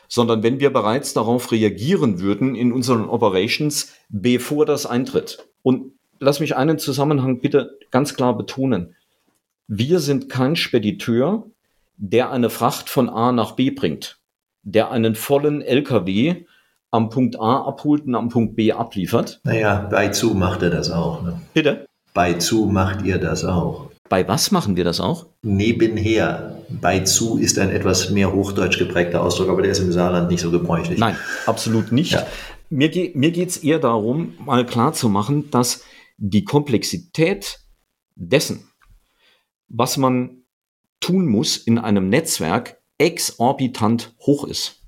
sondern 0.09 0.43
wenn 0.43 0.61
wir 0.61 0.73
bereits 0.73 1.15
darauf 1.15 1.53
reagieren 1.53 2.21
würden 2.21 2.55
in 2.55 2.73
unseren 2.73 3.09
Operations, 3.09 3.93
bevor 4.09 4.67
das 4.67 4.87
eintritt. 4.87 5.47
Und 5.63 5.93
lass 6.19 6.41
mich 6.41 6.57
einen 6.57 6.79
Zusammenhang 6.79 7.41
bitte 7.41 7.79
ganz 7.91 8.15
klar 8.15 8.37
betonen. 8.37 8.95
Wir 9.69 10.01
sind 10.01 10.29
kein 10.29 10.57
Spediteur, 10.57 11.47
der 11.97 12.31
eine 12.31 12.51
Fracht 12.51 12.89
von 12.89 13.09
A 13.09 13.33
nach 13.33 13.53
B 13.53 13.71
bringt, 13.71 14.19
der 14.63 14.91
einen 14.91 15.15
vollen 15.15 15.63
LKW 15.63 16.45
am 16.91 17.11
Punkt 17.11 17.39
A 17.41 17.65
abholt 17.67 18.07
und 18.07 18.15
am 18.15 18.29
Punkt 18.29 18.57
B 18.57 18.73
abliefert. 18.73 19.41
Naja, 19.45 19.89
bei 19.91 20.09
zu 20.09 20.35
macht 20.35 20.63
er 20.63 20.71
das 20.71 20.91
auch. 20.91 21.23
Ne? 21.23 21.41
Bitte? 21.53 21.87
Bei 22.15 22.35
zu 22.35 22.67
macht 22.67 23.03
ihr 23.03 23.19
das 23.19 23.45
auch. 23.45 23.91
Bei 24.09 24.27
was 24.27 24.51
machen 24.51 24.77
wir 24.77 24.85
das 24.85 25.01
auch? 25.01 25.27
Nebenher. 25.43 26.63
Bei 26.69 27.01
zu 27.01 27.39
ist 27.39 27.59
ein 27.59 27.71
etwas 27.71 28.11
mehr 28.11 28.33
hochdeutsch 28.33 28.79
geprägter 28.79 29.23
Ausdruck, 29.23 29.49
aber 29.49 29.63
der 29.63 29.73
ist 29.73 29.79
im 29.81 29.93
Saarland 29.93 30.31
nicht 30.31 30.41
so 30.41 30.51
gebräuchlich. 30.51 30.99
Nein, 30.99 31.17
absolut 31.47 31.93
nicht. 31.93 32.13
Ja. 32.13 32.27
Mir, 32.71 32.89
ge 32.89 33.13
mir 33.15 33.31
geht 33.31 33.51
es 33.51 33.59
eher 33.59 33.79
darum, 33.79 34.35
mal 34.45 34.67
klarzumachen, 34.67 35.51
dass 35.51 35.85
die 36.17 36.45
Komplexität 36.45 37.61
dessen, 38.15 38.69
was 39.69 39.97
man 39.97 40.43
tun 41.01 41.27
muss 41.27 41.57
in 41.57 41.79
einem 41.79 42.09
Netzwerk, 42.09 42.81
exorbitant 42.99 44.15
hoch 44.21 44.45
ist. 44.45 44.83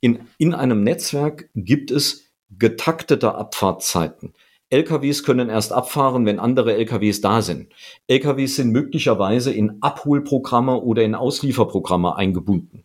In, 0.00 0.20
in 0.38 0.54
einem 0.54 0.82
Netzwerk 0.82 1.50
gibt 1.54 1.90
es 1.90 2.32
getaktete 2.50 3.34
Abfahrtzeiten. 3.34 4.34
LKWs 4.72 5.22
können 5.22 5.50
erst 5.50 5.70
abfahren, 5.72 6.24
wenn 6.24 6.38
andere 6.38 6.74
LKWs 6.74 7.20
da 7.20 7.42
sind. 7.42 7.68
LKWs 8.06 8.56
sind 8.56 8.70
möglicherweise 8.70 9.52
in 9.52 9.82
Abholprogramme 9.82 10.80
oder 10.80 11.02
in 11.02 11.14
Auslieferprogramme 11.14 12.16
eingebunden. 12.16 12.84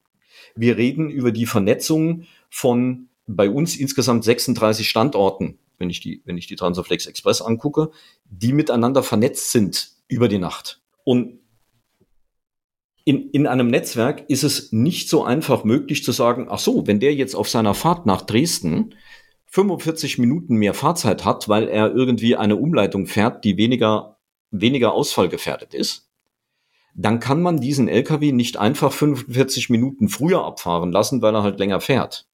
Wir 0.53 0.75
reden 0.75 1.09
über 1.09 1.31
die 1.31 1.45
Vernetzung 1.45 2.23
von 2.49 3.07
bei 3.25 3.49
uns 3.49 3.77
insgesamt 3.77 4.25
36 4.25 4.89
Standorten, 4.89 5.59
wenn 5.77 5.89
ich 5.89 6.01
die, 6.01 6.21
wenn 6.25 6.37
ich 6.37 6.47
die 6.47 6.57
Transaflex 6.57 7.05
Express 7.05 7.41
angucke, 7.41 7.91
die 8.25 8.51
miteinander 8.51 9.01
vernetzt 9.01 9.51
sind 9.51 9.91
über 10.09 10.27
die 10.27 10.39
Nacht. 10.39 10.81
Und 11.05 11.39
in, 13.05 13.29
in 13.29 13.47
einem 13.47 13.67
Netzwerk 13.67 14.25
ist 14.27 14.43
es 14.43 14.73
nicht 14.73 15.07
so 15.07 15.23
einfach 15.23 15.63
möglich 15.63 16.03
zu 16.03 16.11
sagen, 16.11 16.47
ach 16.49 16.59
so, 16.59 16.85
wenn 16.85 16.99
der 16.99 17.15
jetzt 17.15 17.35
auf 17.35 17.47
seiner 17.47 17.73
Fahrt 17.73 18.05
nach 18.05 18.23
Dresden 18.23 18.95
45 19.47 20.17
Minuten 20.17 20.55
mehr 20.55 20.73
Fahrzeit 20.73 21.25
hat, 21.25 21.49
weil 21.49 21.67
er 21.67 21.93
irgendwie 21.93 22.35
eine 22.35 22.57
Umleitung 22.57 23.07
fährt, 23.07 23.43
die 23.43 23.57
weniger, 23.57 24.17
weniger 24.51 24.93
ausfallgefährdet 24.93 25.73
ist, 25.73 26.09
dann 26.93 27.19
kann 27.19 27.41
man 27.41 27.61
diesen 27.61 27.87
LKW 27.87 28.31
nicht 28.31 28.57
einfach 28.57 28.91
45 28.91 29.69
Minuten 29.69 30.09
früher 30.09 30.43
abfahren 30.43 30.91
lassen, 30.91 31.21
weil 31.21 31.35
er 31.35 31.43
halt 31.43 31.59
länger 31.59 31.79
fährt. 31.79 32.27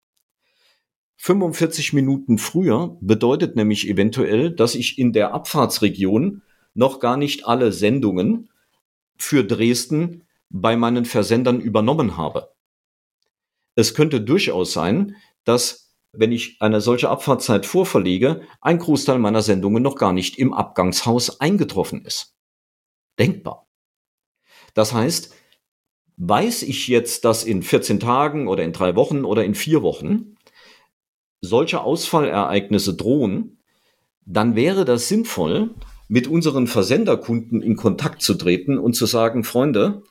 45 1.18 1.94
Minuten 1.94 2.38
früher 2.38 2.98
bedeutet 3.00 3.56
nämlich 3.56 3.88
eventuell, 3.88 4.52
dass 4.52 4.76
ich 4.76 4.98
in 4.98 5.14
der 5.14 5.34
Abfahrtsregion 5.34 6.42
noch 6.74 7.00
gar 7.00 7.18
nicht 7.18 7.46
alle 7.46 7.72
Sendungen 7.72 8.50
für 9.18 9.44
Dresden 9.44 10.24
bei 10.50 10.76
meinen 10.76 11.06
Versendern 11.06 11.60
übernommen 11.62 12.18
habe. 12.18 12.50
Es 13.76 13.94
könnte 13.94 14.22
durchaus 14.22 14.74
sein, 14.74 15.16
dass 15.44 15.83
wenn 16.14 16.32
ich 16.32 16.62
eine 16.62 16.80
solche 16.80 17.10
Abfahrtzeit 17.10 17.66
vorverlege, 17.66 18.42
ein 18.62 18.78
Großteil 18.78 19.18
meiner 19.18 19.42
Sendungen 19.42 19.82
noch 19.82 19.96
gar 19.96 20.14
nicht 20.14 20.38
im 20.38 20.54
Abgangshaus 20.54 21.42
eingetroffen 21.42 22.06
ist. 22.06 22.36
Denkbar. 23.20 23.68
Das 24.76 24.94
heißt, 24.94 25.34
weiß 26.18 26.62
ich 26.64 26.88
jetzt, 26.88 27.26
dass 27.26 27.44
in 27.44 27.64
14 27.64 28.00
Tagen 28.00 28.48
oder 28.48 28.64
in 28.64 28.74
drei 28.74 28.96
Wochen 28.96 29.26
oder 29.26 29.44
in 29.44 29.56
vier 29.56 29.82
Wochen 29.82 30.36
solche 31.42 31.82
Ausfallereignisse 31.82 32.96
drohen, 32.96 33.60
dann 34.26 34.56
wäre 34.56 34.86
das 34.86 35.10
sinnvoll, 35.10 35.74
mit 36.08 36.28
unseren 36.28 36.68
Versenderkunden 36.68 37.62
in 37.62 37.76
Kontakt 37.76 38.22
zu 38.22 38.36
treten 38.36 38.78
und 38.78 38.94
zu 38.94 39.08
sagen, 39.08 39.44
Freunde, 39.44 40.04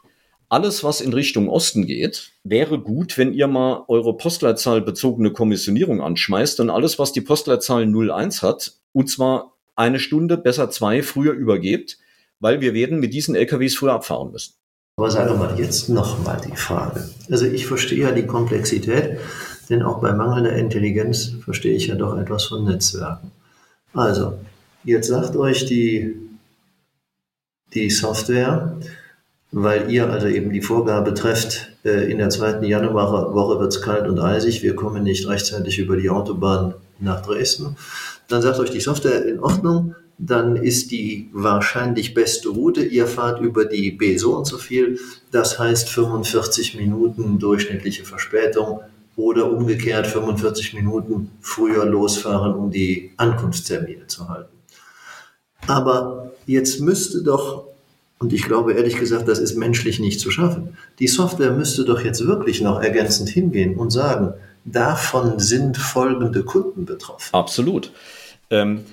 alles, 0.53 0.85
was 0.85 1.01
in 1.01 1.15
Richtung 1.15 1.49
Osten 1.49 1.87
geht, 1.87 2.33
wäre 2.45 2.79
gut, 2.79 3.17
wenn 3.17 3.33
ihr 3.33 3.47
mal 3.47 3.85
eure 3.89 4.15
Postleitzahlbezogene 4.15 5.33
Kommissionierung 5.33 6.03
anschmeißt 6.03 6.61
und 6.61 6.69
alles, 6.69 6.99
was 6.99 7.13
die 7.13 7.23
Postleitzahl 7.23 7.87
01 7.87 8.43
hat, 8.43 8.75
und 8.93 9.09
zwar 9.09 9.57
eine 9.77 9.99
Stunde, 9.99 10.37
besser 10.37 10.69
zwei, 10.69 11.03
früher 11.03 11.33
übergebt, 11.33 11.97
weil 12.39 12.61
wir 12.61 12.75
werden 12.75 13.01
mit 13.01 13.15
diesen 13.15 13.35
LKWs 13.35 13.77
früher 13.77 13.95
abfahren 13.95 14.31
müssen. 14.31 14.53
Aber 14.99 15.11
sage 15.11 15.33
mal 15.35 15.59
jetzt 15.59 15.89
nochmal 15.89 16.39
die 16.47 16.55
Frage. 16.55 17.09
Also 17.31 17.47
ich 17.47 17.67
verstehe 17.67 18.01
ja 18.01 18.13
die 18.13 18.27
Komplexität, 18.27 19.21
denn 19.71 19.83
auch 19.83 20.03
bei 20.03 20.13
mangelnder 20.13 20.53
Intelligenz 20.53 21.33
verstehe 21.43 21.75
ich 21.75 21.87
ja 21.87 21.95
doch 21.95 22.19
etwas 22.19 22.45
von 22.45 22.65
Netzwerken. 22.65 23.31
Also, 23.95 24.35
jetzt 24.85 25.09
sagt 25.09 25.35
euch 25.35 25.65
die, 25.65 26.15
die 27.73 27.89
Software, 27.89 28.77
weil 29.53 29.91
ihr 29.91 30.11
also 30.11 30.27
eben 30.27 30.51
die 30.51 30.63
Vorgabe 30.63 31.13
trefft, 31.13 31.73
äh, 31.85 32.11
in 32.11 32.19
der 32.19 32.31
zweiten 32.31 32.65
Januarwoche 32.65 33.61
wird 33.61 33.75
es 33.75 33.83
kalt 33.83 34.09
und 34.09 34.19
eisig, 34.19 34.63
wir 34.63 34.75
kommen 34.75 35.05
nicht 35.05 35.29
rechtzeitig 35.29 35.79
über 35.79 35.97
die 35.97 36.11
Autobahn 36.11 36.75
nach 36.99 37.21
Dresden. 37.21 37.77
Dann 38.29 38.41
sagt 38.41 38.59
euch 38.59 38.71
die 38.71 38.81
Software 38.81 39.27
in 39.27 39.41
Ordnung, 39.41 39.95
dann 40.17 40.57
ist 40.57 40.91
die 40.91 41.29
wahrscheinlich 41.33 42.15
beste 42.15 42.49
Route, 42.49 42.83
ihr 42.83 43.07
fahrt 43.07 43.41
über 43.41 43.67
die 43.67 43.91
B 43.91 44.17
so 44.17 44.37
und 44.37 44.47
so 44.47 44.57
viel, 44.57 44.99
das 45.31 45.59
heißt 45.59 45.89
45 45.91 46.77
Minuten 46.77 47.39
durchschnittliche 47.39 48.05
Verspätung 48.05 48.81
oder 49.17 49.51
umgekehrt 49.51 50.07
45 50.07 50.75
Minuten 50.75 51.31
früher 51.41 51.85
losfahren, 51.85 52.55
um 52.55 52.71
die 52.71 53.13
Ankunftstermine 53.19 54.07
zu 54.07 54.29
halten. 54.29 54.57
Aber 55.67 56.33
jetzt 56.47 56.81
müsste 56.81 57.23
doch 57.23 57.72
und 58.23 58.33
ich 58.33 58.45
glaube 58.45 58.75
ehrlich 58.75 58.97
gesagt, 58.97 59.27
das 59.27 59.41
ist 59.41 59.57
menschlich 59.57 59.99
nicht 59.99 60.21
zu 60.21 60.31
schaffen. 60.31 60.77
Die 61.01 61.09
Software 61.09 61.51
müsste 61.51 61.85
doch 61.85 62.01
jetzt 62.05 62.25
wirklich 62.25 62.61
noch 62.61 62.81
ergänzend 62.81 63.29
hingehen 63.29 63.75
und 63.75 63.91
sagen, 63.91 64.35
davon 64.65 65.41
sind 65.41 65.77
folgende 65.77 66.45
Kunden 66.45 66.85
betroffen. 66.85 67.35
Absolut. 67.35 67.91
Ähm, 68.49 68.85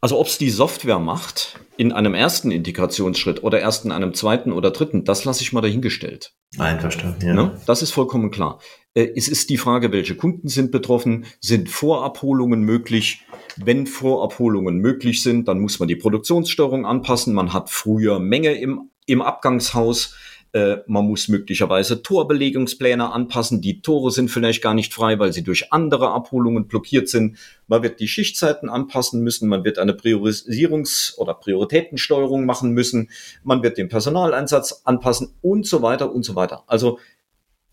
also 0.00 0.18
ob 0.18 0.26
es 0.26 0.38
die 0.38 0.50
Software 0.50 0.98
macht 0.98 1.58
in 1.76 1.92
einem 1.92 2.14
ersten 2.14 2.50
Integrationsschritt 2.50 3.42
oder 3.42 3.60
erst 3.60 3.84
in 3.84 3.92
einem 3.92 4.14
zweiten 4.14 4.52
oder 4.52 4.70
dritten, 4.70 5.04
das 5.04 5.24
lasse 5.24 5.42
ich 5.42 5.52
mal 5.52 5.60
dahingestellt. 5.60 6.32
Einverstanden, 6.58 7.26
ja. 7.26 7.34
Ne? 7.34 7.60
Das 7.66 7.82
ist 7.82 7.90
vollkommen 7.90 8.30
klar. 8.30 8.60
Äh, 8.94 9.12
es 9.14 9.28
ist 9.28 9.50
die 9.50 9.58
Frage, 9.58 9.92
welche 9.92 10.16
Kunden 10.16 10.48
sind 10.48 10.70
betroffen, 10.70 11.26
sind 11.40 11.68
Vorabholungen 11.68 12.62
möglich, 12.62 13.26
wenn 13.56 13.86
Vorabholungen 13.86 14.76
möglich 14.78 15.22
sind, 15.22 15.48
dann 15.48 15.60
muss 15.60 15.78
man 15.78 15.88
die 15.88 15.96
Produktionssteuerung 15.96 16.86
anpassen. 16.86 17.34
Man 17.34 17.52
hat 17.52 17.70
früher 17.70 18.18
Menge 18.18 18.52
im, 18.52 18.90
im 19.06 19.22
Abgangshaus. 19.22 20.14
Äh, 20.52 20.78
man 20.86 21.06
muss 21.06 21.28
möglicherweise 21.28 22.02
Torbelegungspläne 22.02 23.12
anpassen. 23.12 23.60
Die 23.60 23.82
Tore 23.82 24.10
sind 24.10 24.30
vielleicht 24.30 24.62
gar 24.62 24.74
nicht 24.74 24.94
frei, 24.94 25.18
weil 25.18 25.32
sie 25.32 25.42
durch 25.42 25.72
andere 25.72 26.10
Abholungen 26.10 26.66
blockiert 26.68 27.08
sind. 27.08 27.38
Man 27.66 27.82
wird 27.82 28.00
die 28.00 28.08
Schichtzeiten 28.08 28.68
anpassen 28.68 29.22
müssen. 29.22 29.48
Man 29.48 29.64
wird 29.64 29.78
eine 29.78 29.92
Priorisierungs- 29.92 31.16
oder 31.16 31.34
Prioritätensteuerung 31.34 32.46
machen 32.46 32.72
müssen. 32.72 33.10
Man 33.42 33.62
wird 33.62 33.78
den 33.78 33.88
Personaleinsatz 33.88 34.82
anpassen 34.84 35.34
und 35.42 35.66
so 35.66 35.82
weiter 35.82 36.12
und 36.12 36.24
so 36.24 36.34
weiter. 36.34 36.64
Also 36.66 36.98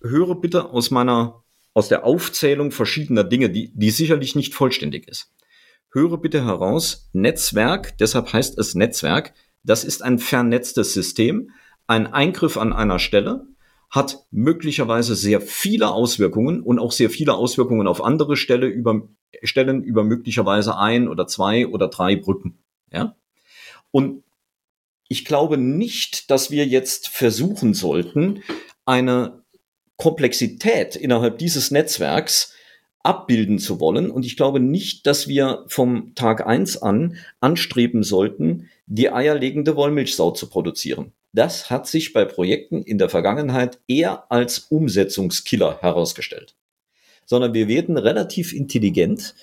höre 0.02 0.36
bitte 0.36 0.70
aus 0.70 0.92
meiner 0.92 1.44
aus 1.76 1.88
der 1.88 2.06
Aufzählung 2.06 2.70
verschiedener 2.70 3.24
Dinge, 3.24 3.50
die, 3.50 3.72
die 3.74 3.90
sicherlich 3.90 4.36
nicht 4.36 4.54
vollständig 4.54 5.08
ist 5.08 5.34
höre 5.94 6.18
bitte 6.18 6.44
heraus, 6.44 7.10
Netzwerk, 7.14 7.98
deshalb 8.00 8.34
heißt 8.34 8.58
es 8.58 8.76
Netzwerk, 8.76 9.34
das 9.64 9.84
ist 9.84 10.02
ein 10.02 10.20
vernetztes 10.20 10.94
System. 10.94 11.52
Ein 11.88 12.08
Eingriff 12.08 12.58
an 12.58 12.74
einer 12.74 13.00
Stelle 13.00 13.46
hat 13.90 14.26
möglicherweise 14.32 15.16
sehr 15.16 15.40
viele 15.40 15.92
Auswirkungen 15.92 16.62
und 16.62 16.80
auch 16.80 16.92
sehr 16.92 17.10
viele 17.10 17.36
Auswirkungen 17.36 17.88
auf 17.88 18.04
andere 18.04 18.38
Stelle 18.38 18.68
über, 18.68 19.08
Stellen 19.44 19.84
über 19.84 20.04
möglicherweise 20.04 20.78
ein 20.78 21.08
oder 21.08 21.28
zwei 21.28 21.68
oder 21.68 21.90
drei 21.90 22.16
Brücken. 22.16 22.58
Ja? 22.92 23.16
Und 23.92 24.24
ich 25.10 25.26
glaube 25.26 25.58
nicht, 25.58 26.32
dass 26.32 26.50
wir 26.50 26.66
jetzt 26.66 27.10
versuchen 27.10 27.76
sollten, 27.76 28.42
eine 28.86 29.44
Komplexität 29.98 30.96
innerhalb 30.96 31.38
dieses 31.38 31.70
Netzwerks 31.70 32.54
abbilden 33.04 33.60
zu 33.60 33.80
wollen. 33.80 34.10
Und 34.10 34.26
ich 34.26 34.38
glaube 34.38 34.60
nicht, 34.60 35.06
dass 35.06 35.28
wir 35.28 35.66
vom 35.68 36.16
Tag 36.16 36.48
eins 36.48 36.82
an 36.82 37.18
anstreben 37.42 38.02
sollten, 38.02 38.70
die 38.86 39.12
eierlegende 39.12 39.76
Wollmilchsau 39.76 40.32
zu 40.32 40.48
produzieren. 40.48 41.14
Das 41.34 41.70
hat 41.70 41.88
sich 41.88 42.14
bei 42.14 42.26
Projekten 42.26 42.84
in 42.84 42.98
der 42.98 43.10
Vergangenheit 43.10 43.80
eher 43.88 44.32
als 44.32 44.60
Umsetzungskiller 44.70 45.80
herausgestellt. 45.82 46.56
Sondern 47.26 47.54
wir 47.54 47.68
werden 47.68 47.98
relativ 47.98 48.54
intelligent 48.54 49.34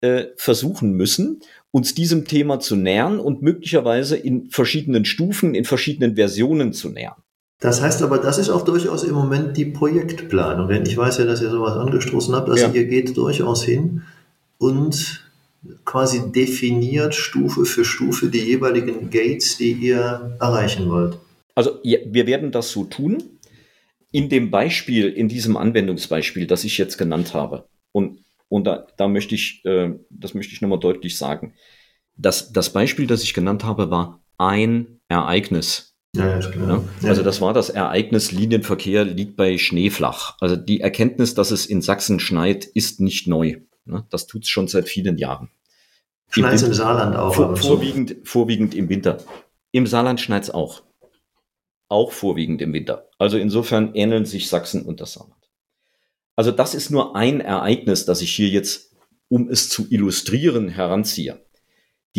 äh, 0.00 0.26
versuchen 0.36 0.92
müssen, 0.92 1.40
uns 1.70 1.94
diesem 1.94 2.26
Thema 2.26 2.60
zu 2.60 2.76
nähern 2.76 3.18
und 3.18 3.42
möglicherweise 3.42 4.16
in 4.16 4.50
verschiedenen 4.50 5.04
Stufen, 5.04 5.54
in 5.54 5.64
verschiedenen 5.64 6.16
Versionen 6.16 6.72
zu 6.72 6.90
nähern. 6.90 7.16
Das 7.60 7.82
heißt 7.82 8.02
aber, 8.02 8.18
das 8.18 8.38
ist 8.38 8.50
auch 8.50 8.64
durchaus 8.64 9.02
im 9.02 9.14
Moment 9.14 9.56
die 9.56 9.64
Projektplanung. 9.64 10.68
Denn 10.68 10.84
ich 10.84 10.96
weiß 10.96 11.18
ja, 11.18 11.24
dass 11.24 11.42
ihr 11.42 11.50
sowas 11.50 11.76
angestoßen 11.76 12.34
habt. 12.34 12.48
Also 12.48 12.66
ja. 12.66 12.72
ihr 12.72 12.84
geht 12.84 13.16
durchaus 13.16 13.64
hin 13.64 14.02
und 14.58 15.27
quasi 15.84 16.32
definiert 16.32 17.14
Stufe 17.14 17.64
für 17.64 17.84
Stufe 17.84 18.28
die 18.28 18.40
jeweiligen 18.40 19.10
Gates, 19.10 19.56
die 19.56 19.72
ihr 19.72 20.36
erreichen 20.40 20.88
wollt. 20.88 21.18
Also 21.54 21.78
ja, 21.82 21.98
wir 22.06 22.26
werden 22.26 22.52
das 22.52 22.70
so 22.70 22.84
tun. 22.84 23.22
In 24.10 24.28
dem 24.28 24.50
Beispiel, 24.50 25.08
in 25.08 25.28
diesem 25.28 25.56
Anwendungsbeispiel, 25.56 26.46
das 26.46 26.64
ich 26.64 26.78
jetzt 26.78 26.96
genannt 26.96 27.34
habe. 27.34 27.68
Und, 27.92 28.20
und 28.48 28.66
da, 28.66 28.86
da 28.96 29.08
möchte 29.08 29.34
ich, 29.34 29.64
äh, 29.64 29.94
das 30.08 30.34
möchte 30.34 30.54
ich 30.54 30.62
nochmal 30.62 30.78
deutlich 30.78 31.18
sagen. 31.18 31.54
Das, 32.16 32.52
das 32.52 32.72
Beispiel, 32.72 33.06
das 33.06 33.22
ich 33.22 33.34
genannt 33.34 33.64
habe, 33.64 33.90
war 33.90 34.22
ein 34.38 35.00
Ereignis 35.08 35.88
ja. 36.16 36.38
Ja? 36.38 36.84
Also 37.04 37.22
das 37.22 37.40
war 37.40 37.52
das 37.52 37.70
Ereignis, 37.70 38.32
Linienverkehr 38.32 39.04
liegt 39.04 39.36
bei 39.36 39.58
Schneeflach. 39.58 40.36
Also 40.40 40.56
die 40.56 40.80
Erkenntnis, 40.80 41.34
dass 41.34 41.50
es 41.50 41.66
in 41.66 41.82
Sachsen 41.82 42.18
schneit, 42.20 42.64
ist 42.64 43.00
nicht 43.00 43.26
neu. 43.26 43.60
Ne? 43.88 44.06
Das 44.10 44.26
tut 44.26 44.44
es 44.44 44.48
schon 44.48 44.68
seit 44.68 44.88
vielen 44.88 45.18
Jahren. 45.18 45.50
Schneit 46.30 46.54
es 46.54 46.62
im 46.62 46.74
Saarland 46.74 47.16
auch? 47.16 47.34
Vor, 47.34 47.56
vorwiegend, 47.56 48.16
vorwiegend 48.24 48.74
im 48.74 48.88
Winter. 48.88 49.18
Im 49.72 49.86
Saarland 49.86 50.20
schneit 50.20 50.44
es 50.44 50.50
auch. 50.50 50.82
Auch 51.88 52.12
vorwiegend 52.12 52.60
im 52.60 52.72
Winter. 52.72 53.08
Also 53.18 53.38
insofern 53.38 53.94
ähneln 53.94 54.26
sich 54.26 54.48
Sachsen 54.48 54.82
und 54.82 55.00
das 55.00 55.14
Saarland. 55.14 55.34
Also 56.36 56.52
das 56.52 56.74
ist 56.74 56.90
nur 56.90 57.16
ein 57.16 57.40
Ereignis, 57.40 58.04
das 58.04 58.20
ich 58.20 58.34
hier 58.34 58.48
jetzt, 58.48 58.94
um 59.28 59.48
es 59.48 59.68
zu 59.68 59.86
illustrieren, 59.90 60.68
heranziehe 60.68 61.40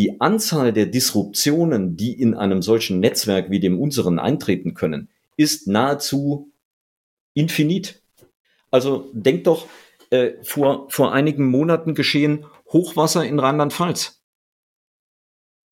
die 0.00 0.18
Anzahl 0.18 0.72
der 0.72 0.86
Disruptionen, 0.86 1.94
die 1.94 2.18
in 2.18 2.32
einem 2.32 2.62
solchen 2.62 3.00
Netzwerk 3.00 3.50
wie 3.50 3.60
dem 3.60 3.78
unseren 3.78 4.18
eintreten 4.18 4.72
können, 4.72 5.10
ist 5.36 5.66
nahezu 5.66 6.52
infinit. 7.34 8.02
Also 8.70 9.10
denkt 9.12 9.46
doch, 9.46 9.66
äh, 10.10 10.32
vor, 10.42 10.90
vor 10.90 11.12
einigen 11.12 11.46
Monaten 11.46 11.94
geschehen 11.94 12.46
Hochwasser 12.72 13.24
in 13.24 13.38
Rheinland-Pfalz. 13.38 14.22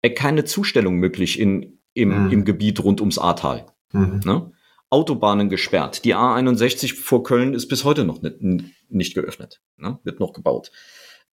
Äh, 0.03 0.11
keine 0.11 0.45
Zustellung 0.45 0.97
möglich 0.97 1.39
in, 1.39 1.81
im, 1.95 2.27
mhm. 2.27 2.33
im 2.33 2.45
Gebiet 2.45 2.83
rund 2.83 3.01
ums 3.01 3.19
Ahrtal. 3.19 3.67
Mhm. 3.93 4.21
Ne? 4.25 4.53
Autobahnen 4.91 5.49
gesperrt. 5.49 6.05
Die 6.05 6.15
A61 6.15 6.95
vor 6.95 7.23
Köln 7.23 7.53
ist 7.53 7.69
bis 7.69 7.85
heute 7.85 8.05
noch 8.05 8.23
nicht, 8.23 8.41
nicht 8.89 9.15
geöffnet. 9.15 9.61
Ne? 9.77 9.99
Wird 10.03 10.21
noch 10.21 10.33
gebaut. 10.33 10.71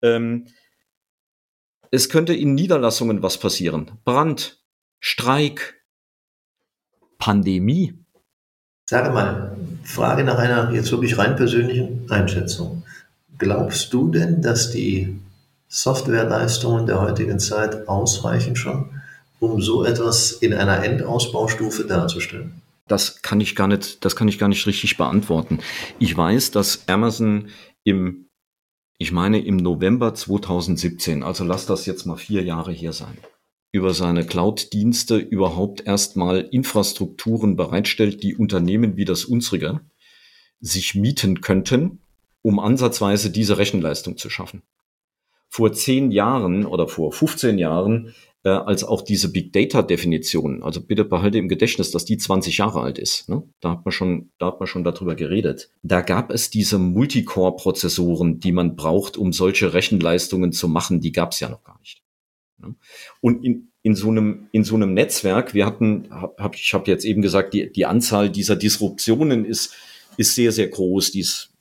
Ähm, 0.02 0.48
es 1.92 2.10
könnte 2.10 2.34
in 2.34 2.56
Niederlassungen 2.56 3.22
was 3.24 3.40
passieren. 3.40 3.92
Brand, 4.04 4.62
Streik, 5.00 5.86
Pandemie. 7.18 8.04
Sage 8.90 9.12
mal, 9.12 9.56
Frage 9.84 10.24
nach 10.24 10.38
einer 10.38 10.72
jetzt 10.74 10.92
wirklich 10.92 11.18
rein 11.18 11.36
persönlichen 11.36 12.12
Einschätzung. 12.12 12.84
Glaubst 13.38 13.94
du 13.94 14.10
denn, 14.10 14.42
dass 14.42 14.72
die 14.72 15.20
Softwareleistungen 15.68 16.86
der 16.86 17.02
heutigen 17.02 17.40
Zeit 17.40 17.88
ausreichen 17.88 18.56
schon, 18.56 19.02
um 19.40 19.62
so 19.62 19.84
etwas 19.84 20.32
in 20.32 20.54
einer 20.54 20.84
Endausbaustufe 20.84 21.86
darzustellen? 21.86 22.62
Das 22.88 23.22
kann 23.22 23.42
ich 23.42 23.56
gar 23.56 23.68
nicht, 23.68 24.06
das 24.06 24.16
kann 24.16 24.28
ich 24.28 24.38
gar 24.38 24.48
nicht 24.48 24.66
richtig 24.68 24.96
beantworten. 24.98 25.60
Ich 26.00 26.16
weiß, 26.16 26.52
dass 26.52 26.88
Amazon 26.88 27.50
im 27.84 28.26
ich 28.98 29.12
meine 29.12 29.44
im 29.44 29.58
November 29.58 30.14
2017, 30.14 31.24
also 31.24 31.44
lass 31.44 31.66
das 31.66 31.86
jetzt 31.86 32.06
mal 32.06 32.16
vier 32.16 32.44
Jahre 32.44 32.72
her 32.72 32.94
sein, 32.94 33.18
über 33.74 33.94
seine 33.94 34.26
Cloud-Dienste 34.26 35.18
überhaupt 35.18 35.86
erstmal 35.86 36.40
Infrastrukturen 36.40 37.58
bereitstellt, 37.58 38.24
die 38.24 38.36
Unternehmen 38.36 38.96
wie 38.96 39.06
das 39.06 39.26
unsrige 39.26 39.82
sich 40.62 40.96
mieten 40.96 41.42
könnten, 41.42 42.00
um 42.46 42.60
ansatzweise 42.60 43.32
diese 43.32 43.58
Rechenleistung 43.58 44.18
zu 44.18 44.30
schaffen. 44.30 44.62
Vor 45.50 45.74
zehn 45.74 46.12
Jahren 46.12 46.68
oder 46.68 46.88
vor 46.88 47.12
15 47.12 47.58
Jahren 47.58 48.14
äh, 48.44 48.50
als 48.50 48.84
auch 48.84 49.02
diese 49.02 49.32
Big 49.32 49.52
Data 49.52 49.82
Definition. 49.82 50.62
Also 50.62 50.80
bitte 50.80 51.06
behalte 51.06 51.40
im 51.40 51.48
Gedächtnis, 51.48 51.90
dass 51.90 52.06
die 52.06 52.20
20 52.20 52.60
Jahre 52.60 52.82
alt 52.82 53.00
ist. 53.00 53.30
Ne? 53.30 53.42
Da 53.62 53.72
hat 53.72 53.84
man 53.84 53.92
schon, 53.92 54.30
da 54.38 54.46
hat 54.46 54.60
man 54.60 54.68
schon 54.68 54.84
darüber 54.84 55.16
geredet. 55.16 55.72
Da 55.82 56.02
gab 56.02 56.32
es 56.32 56.52
diese 56.52 56.78
Multicore-Prozessoren, 56.78 58.40
die 58.40 58.52
man 58.52 58.76
braucht, 58.76 59.18
um 59.18 59.34
solche 59.34 59.74
Rechenleistungen 59.74 60.52
zu 60.52 60.68
machen. 60.68 61.02
Die 61.02 61.12
gab 61.12 61.32
es 61.32 61.40
ja 61.40 61.50
noch 61.50 61.64
gar 61.64 61.80
nicht. 61.80 62.04
Ne? 62.60 62.76
Und 63.22 63.44
in, 63.44 63.72
in 63.82 63.96
so 63.96 64.10
einem 64.12 64.50
in 64.52 64.64
so 64.64 64.76
einem 64.76 64.94
Netzwerk, 64.94 65.56
wir 65.56 65.66
hatten, 65.66 66.10
hab, 66.12 66.56
ich 66.56 66.76
habe 66.76 66.92
jetzt 66.92 67.06
eben 67.06 67.24
gesagt, 67.24 67.56
die, 67.56 67.72
die 67.72 67.88
Anzahl 67.88 68.30
dieser 68.30 68.56
Disruptionen 68.56 69.46
ist 69.46 69.74
ist 70.18 70.36
sehr 70.36 70.52
sehr 70.52 70.68
groß. 70.68 71.12
Die 71.12 71.22
ist 71.22 71.55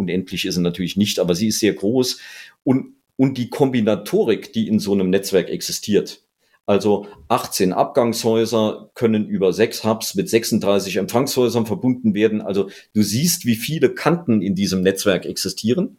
unendlich 0.00 0.44
ist 0.44 0.56
sie 0.56 0.60
natürlich 0.60 0.96
nicht, 0.96 1.18
aber 1.18 1.34
sie 1.34 1.48
ist 1.48 1.60
sehr 1.60 1.74
groß 1.74 2.18
und 2.64 2.94
und 3.20 3.36
die 3.36 3.50
Kombinatorik, 3.50 4.54
die 4.54 4.66
in 4.66 4.78
so 4.78 4.94
einem 4.94 5.10
Netzwerk 5.10 5.50
existiert. 5.50 6.22
Also 6.64 7.06
18 7.28 7.74
Abgangshäuser 7.74 8.90
können 8.94 9.28
über 9.28 9.52
sechs 9.52 9.84
Hubs 9.84 10.14
mit 10.14 10.30
36 10.30 10.96
Empfangshäusern 10.96 11.66
verbunden 11.66 12.14
werden. 12.14 12.40
Also 12.40 12.70
du 12.94 13.02
siehst, 13.02 13.44
wie 13.44 13.56
viele 13.56 13.92
Kanten 13.92 14.40
in 14.40 14.54
diesem 14.54 14.80
Netzwerk 14.80 15.26
existieren. 15.26 15.98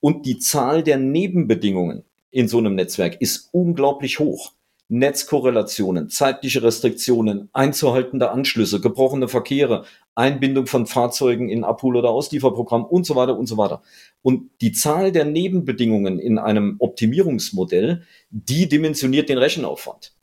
Und 0.00 0.24
die 0.24 0.38
Zahl 0.38 0.82
der 0.82 0.96
Nebenbedingungen 0.96 2.04
in 2.30 2.48
so 2.48 2.56
einem 2.56 2.74
Netzwerk 2.74 3.20
ist 3.20 3.50
unglaublich 3.52 4.18
hoch. 4.18 4.52
Netzkorrelationen, 4.92 6.10
zeitliche 6.10 6.62
Restriktionen, 6.62 7.48
einzuhaltende 7.54 8.30
Anschlüsse, 8.30 8.78
gebrochene 8.78 9.26
Verkehre, 9.26 9.86
Einbindung 10.14 10.66
von 10.66 10.86
Fahrzeugen 10.86 11.48
in 11.48 11.64
Abhol- 11.64 11.96
oder 11.96 12.10
Auslieferprogramm 12.10 12.84
und 12.84 13.06
so 13.06 13.16
weiter 13.16 13.38
und 13.38 13.46
so 13.46 13.56
weiter. 13.56 13.82
Und 14.20 14.50
die 14.60 14.72
Zahl 14.72 15.10
der 15.10 15.24
Nebenbedingungen 15.24 16.18
in 16.18 16.38
einem 16.38 16.76
Optimierungsmodell, 16.78 18.02
die 18.28 18.68
dimensioniert 18.68 19.30
den 19.30 19.38
Rechenaufwand. 19.38 20.14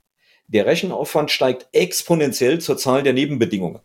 Der 0.47 0.67
Rechenaufwand 0.67 1.32
steigt 1.32 1.67
exponentiell 1.71 2.60
zur 2.60 2.77
Zahl 2.77 3.01
der 3.01 3.13
Nebenbedingungen. 3.13 3.79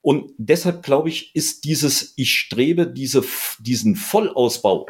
Und 0.00 0.32
deshalb 0.36 0.82
glaube 0.82 1.10
ich, 1.10 1.34
ist 1.36 1.64
dieses, 1.64 2.14
ich 2.16 2.34
strebe 2.34 2.88
diese, 2.88 3.22
diesen 3.60 3.94
Vollausbau, 3.94 4.86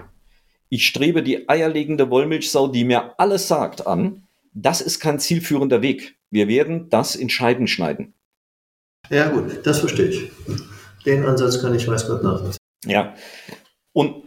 ich 0.70 0.86
strebe 0.86 1.22
die 1.22 1.48
eierlegende 1.50 2.08
Wollmilchsau, 2.08 2.68
die 2.68 2.84
mir 2.84 3.18
alles 3.18 3.48
sagt, 3.48 3.86
an, 3.86 4.27
das 4.62 4.80
ist 4.80 5.00
kein 5.00 5.18
zielführender 5.18 5.82
Weg. 5.82 6.18
Wir 6.30 6.48
werden 6.48 6.88
das 6.90 7.14
in 7.14 7.30
Scheiben 7.30 7.66
schneiden. 7.66 8.14
Ja, 9.10 9.28
gut, 9.28 9.64
das 9.64 9.80
verstehe 9.80 10.08
ich. 10.08 10.30
Den 11.06 11.24
Ansatz 11.24 11.60
kann 11.60 11.74
ich 11.74 11.86
weiß 11.86 12.06
Gott 12.06 12.22
nachvollziehen. 12.22 12.58
Ja. 12.84 13.14
Und, 13.92 14.24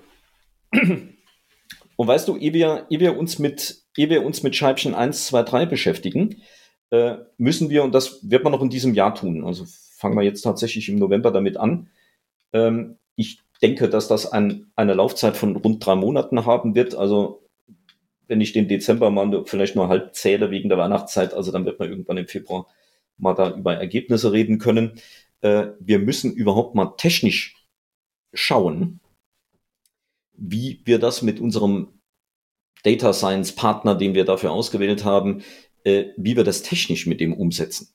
und 0.71 2.07
weißt 2.07 2.27
du, 2.27 2.37
ehe 2.37 2.53
wir, 2.53 2.87
ehe 2.89 2.99
wir, 2.99 3.17
uns 3.17 3.39
mit, 3.39 3.83
ehe 3.95 4.09
wir 4.09 4.25
uns 4.25 4.43
mit 4.43 4.55
Scheibchen 4.55 4.95
1, 4.95 5.27
2, 5.27 5.43
3 5.43 5.65
beschäftigen, 5.65 6.41
äh, 6.89 7.17
müssen 7.37 7.69
wir, 7.69 7.83
und 7.83 7.93
das 7.93 8.19
wird 8.29 8.43
man 8.43 8.51
noch 8.51 8.61
in 8.61 8.69
diesem 8.69 8.93
Jahr 8.93 9.15
tun, 9.15 9.45
also 9.45 9.65
fangen 9.97 10.17
wir 10.17 10.23
jetzt 10.23 10.41
tatsächlich 10.41 10.89
im 10.89 10.97
November 10.97 11.31
damit 11.31 11.57
an. 11.57 11.89
Ähm, 12.53 12.97
ich 13.15 13.39
denke, 13.61 13.87
dass 13.87 14.07
das 14.07 14.31
ein, 14.31 14.71
eine 14.75 14.95
Laufzeit 14.95 15.37
von 15.37 15.55
rund 15.55 15.85
drei 15.85 15.95
Monaten 15.95 16.45
haben 16.45 16.75
wird. 16.75 16.95
Also 16.95 17.40
wenn 18.31 18.39
ich 18.39 18.53
den 18.53 18.69
Dezember 18.69 19.11
mal 19.11 19.43
vielleicht 19.45 19.75
nur 19.75 19.89
halb 19.89 20.15
zähle 20.15 20.51
wegen 20.51 20.69
der 20.69 20.77
Weihnachtszeit, 20.77 21.33
also 21.33 21.51
dann 21.51 21.65
wird 21.65 21.79
man 21.79 21.89
irgendwann 21.89 22.15
im 22.15 22.29
Februar 22.29 22.65
mal 23.17 23.33
da 23.33 23.53
über 23.53 23.75
Ergebnisse 23.75 24.31
reden 24.31 24.57
können. 24.57 25.01
Äh, 25.41 25.71
wir 25.81 25.99
müssen 25.99 26.33
überhaupt 26.33 26.73
mal 26.73 26.93
technisch 26.95 27.67
schauen, 28.33 29.01
wie 30.31 30.79
wir 30.85 30.97
das 30.97 31.21
mit 31.21 31.41
unserem 31.41 31.99
Data 32.83 33.11
Science 33.11 33.51
Partner, 33.51 33.95
den 33.95 34.15
wir 34.15 34.23
dafür 34.23 34.53
ausgewählt 34.53 35.03
haben, 35.03 35.43
äh, 35.83 36.05
wie 36.15 36.37
wir 36.37 36.45
das 36.45 36.63
technisch 36.63 37.07
mit 37.07 37.19
dem 37.19 37.33
umsetzen. 37.33 37.89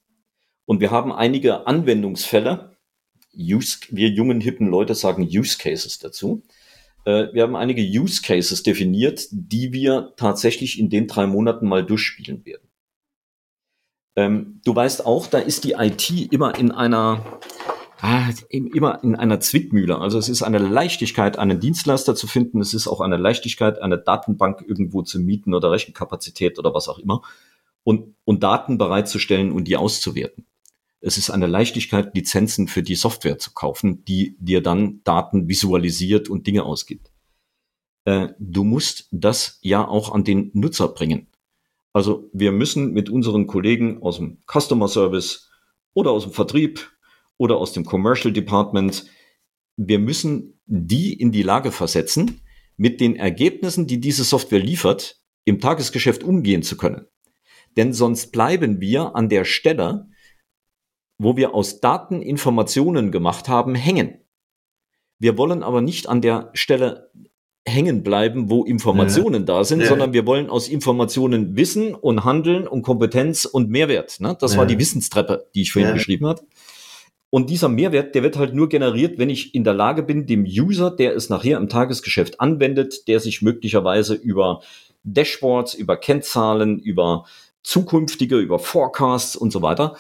Und 0.67 0.81
wir 0.81 0.91
haben 0.91 1.15
einige 1.15 1.67
Anwendungsfälle, 1.67 2.77
Use, 3.35 3.79
wir 3.89 4.11
jungen, 4.11 4.43
hippen 4.43 4.69
Leute 4.69 4.95
sagen 4.95 5.23
Use 5.23 5.57
Cases 5.57 5.99
dazu. 5.99 6.43
Äh, 7.07 7.33
wir 7.33 7.45
haben 7.45 7.57
einige 7.57 7.83
Use 7.83 8.21
Cases 8.21 8.63
definiert, 8.63 9.29
die 9.31 9.73
wir 9.73 10.13
tatsächlich 10.17 10.79
in 10.79 10.91
den 10.91 11.07
drei 11.07 11.27
Monaten 11.27 11.67
mal 11.67 11.85
durchspielen 11.85 12.45
werden. 12.45 12.69
Ähm, 14.17 14.61
du 14.65 14.75
weißt 14.75 15.07
auch, 15.07 15.27
da 15.27 15.39
ist 15.39 15.65
die 15.65 15.73
IT 15.73 16.11
immer 16.33 16.59
in 16.59 16.73
einer, 16.73 17.25
ah, 18.01 18.29
immer 18.51 19.03
in 19.05 19.15
einer 19.15 19.41
Zwickmühle. 19.41 19.99
Also 19.99 20.19
es 20.19 20.29
ist 20.29 20.43
eine 20.43 20.59
Leichtigkeit, 20.59 21.39
einen 21.39 21.61
Dienstleister 21.61 22.15
zu 22.15 22.27
finden. 22.27 22.61
Es 22.61 22.75
ist 22.75 22.89
auch 22.89 23.01
eine 23.01 23.19
Leichtigkeit, 23.19 23.81
eine 23.81 23.99
Datenbank 23.99 24.65
irgendwo 24.67 25.03
zu 25.03 25.21
mieten 25.21 25.55
oder 25.55 25.71
Rechenkapazität 25.71 26.59
oder 26.59 26.75
was 26.75 26.89
auch 26.89 26.99
immer 26.99 27.23
und, 27.85 28.17
und 28.25 28.43
Daten 28.43 28.79
bereitzustellen 28.79 29.53
und 29.53 29.69
die 29.69 29.77
auszuwerten. 29.77 30.45
Es 31.01 31.19
ist 31.19 31.31
eine 31.31 31.47
Leichtigkeit, 31.47 32.15
Lizenzen 32.15 32.69
für 32.69 32.83
die 32.83 32.95
Software 32.95 33.39
zu 33.39 33.53
kaufen, 33.53 34.05
die 34.05 34.37
dir 34.39 34.63
dann 34.63 35.03
Daten 35.05 35.49
visualisiert 35.49 36.29
und 36.29 36.47
Dinge 36.47 36.65
ausgibt. 36.65 37.11
Äh, 38.05 38.29
du 38.39 38.65
musst 38.65 39.09
das 39.11 39.59
ja 39.63 39.87
auch 39.87 40.13
an 40.13 40.25
den 40.25 40.51
Nutzer 40.55 40.89
bringen. 40.89 41.29
Also 41.93 42.29
wir 42.33 42.53
müssen 42.53 42.93
mit 42.93 43.09
unseren 43.11 43.47
Kollegen 43.47 44.03
aus 44.03 44.17
dem 44.17 44.39
Customer 44.47 44.89
Service 44.89 45.51
oder 45.95 46.11
aus 46.11 46.25
dem 46.25 46.33
Vertrieb 46.33 46.91
oder 47.39 47.57
aus 47.57 47.73
dem 47.73 47.85
Commercial 47.85 48.33
Department, 48.33 49.07
wir 49.77 49.99
müssen 49.99 50.61
die 50.67 51.13
in 51.13 51.33
die 51.33 51.43
Lage 51.43 51.73
versetzen, 51.73 52.41
mit 52.77 53.01
den 53.01 53.17
Ergebnissen, 53.17 53.87
die 53.87 54.01
diese 54.01 54.25
Software 54.25 54.59
liefert, 54.59 55.21
im 55.45 55.61
Tagesgeschäft 55.61 56.23
umgehen 56.23 56.63
zu 56.63 56.77
können. 56.77 57.07
Denn 57.77 57.93
sonst 57.93 58.33
bleiben 58.33 58.81
wir 58.81 59.17
an 59.17 59.29
der 59.29 59.45
Stelle, 59.45 60.09
wo 61.19 61.37
wir 61.37 61.55
aus 61.55 61.81
Daten 61.81 62.23
Informationen 62.23 63.11
gemacht 63.11 63.49
haben, 63.49 63.75
hängen. 63.75 64.19
Wir 65.19 65.39
wollen 65.39 65.63
aber 65.63 65.81
nicht 65.81 66.09
an 66.09 66.21
der 66.21 66.51
Stelle 66.53 67.11
hängen 67.67 68.03
bleiben, 68.03 68.49
wo 68.49 68.65
Informationen 68.65 69.43
ja. 69.43 69.47
da 69.47 69.65
sind, 69.65 69.81
ja. 69.81 69.87
sondern 69.87 70.13
wir 70.13 70.25
wollen 70.27 70.49
aus 70.49 70.69
Informationen 70.69 71.57
Wissen 71.57 71.95
und 71.95 72.25
Handeln 72.25 72.69
und 72.69 72.83
Kompetenz 72.83 73.45
und 73.45 73.71
Mehrwert. 73.71 74.21
Ne? 74.21 74.37
Das 74.39 74.53
ja. 74.53 74.59
war 74.59 74.67
die 74.67 74.79
Wissenstreppe, 74.79 75.49
die 75.55 75.63
ich 75.63 75.73
vorhin 75.73 75.93
beschrieben 75.93 76.27
habe. 76.27 76.43
Und 77.29 77.51
dieser 77.51 77.69
Mehrwert, 77.69 78.15
der 78.15 78.23
wird 78.23 78.39
halt 78.39 78.55
nur 78.55 78.69
generiert, 78.69 79.19
wenn 79.19 79.31
ich 79.31 79.55
in 79.55 79.65
der 79.65 79.75
Lage 79.75 80.05
bin, 80.05 80.27
dem 80.27 80.45
User, 80.45 80.91
der 80.93 81.17
es 81.17 81.29
nachher 81.29 81.59
im 81.59 81.69
Tagesgeschäft 81.69 82.41
anwendet, 82.41 83.09
der 83.09 83.19
sich 83.19 83.43
möglicherweise 83.43 84.15
über 84.15 84.63
Dashboards, 85.03 85.75
über 85.75 85.97
Kennzahlen, 85.97 86.79
über 86.79 87.25
zukünftige, 87.65 88.39
über 88.39 88.61
Forecasts 88.61 89.35
und 89.35 89.51
so 89.51 89.61
weiter, 89.61 89.97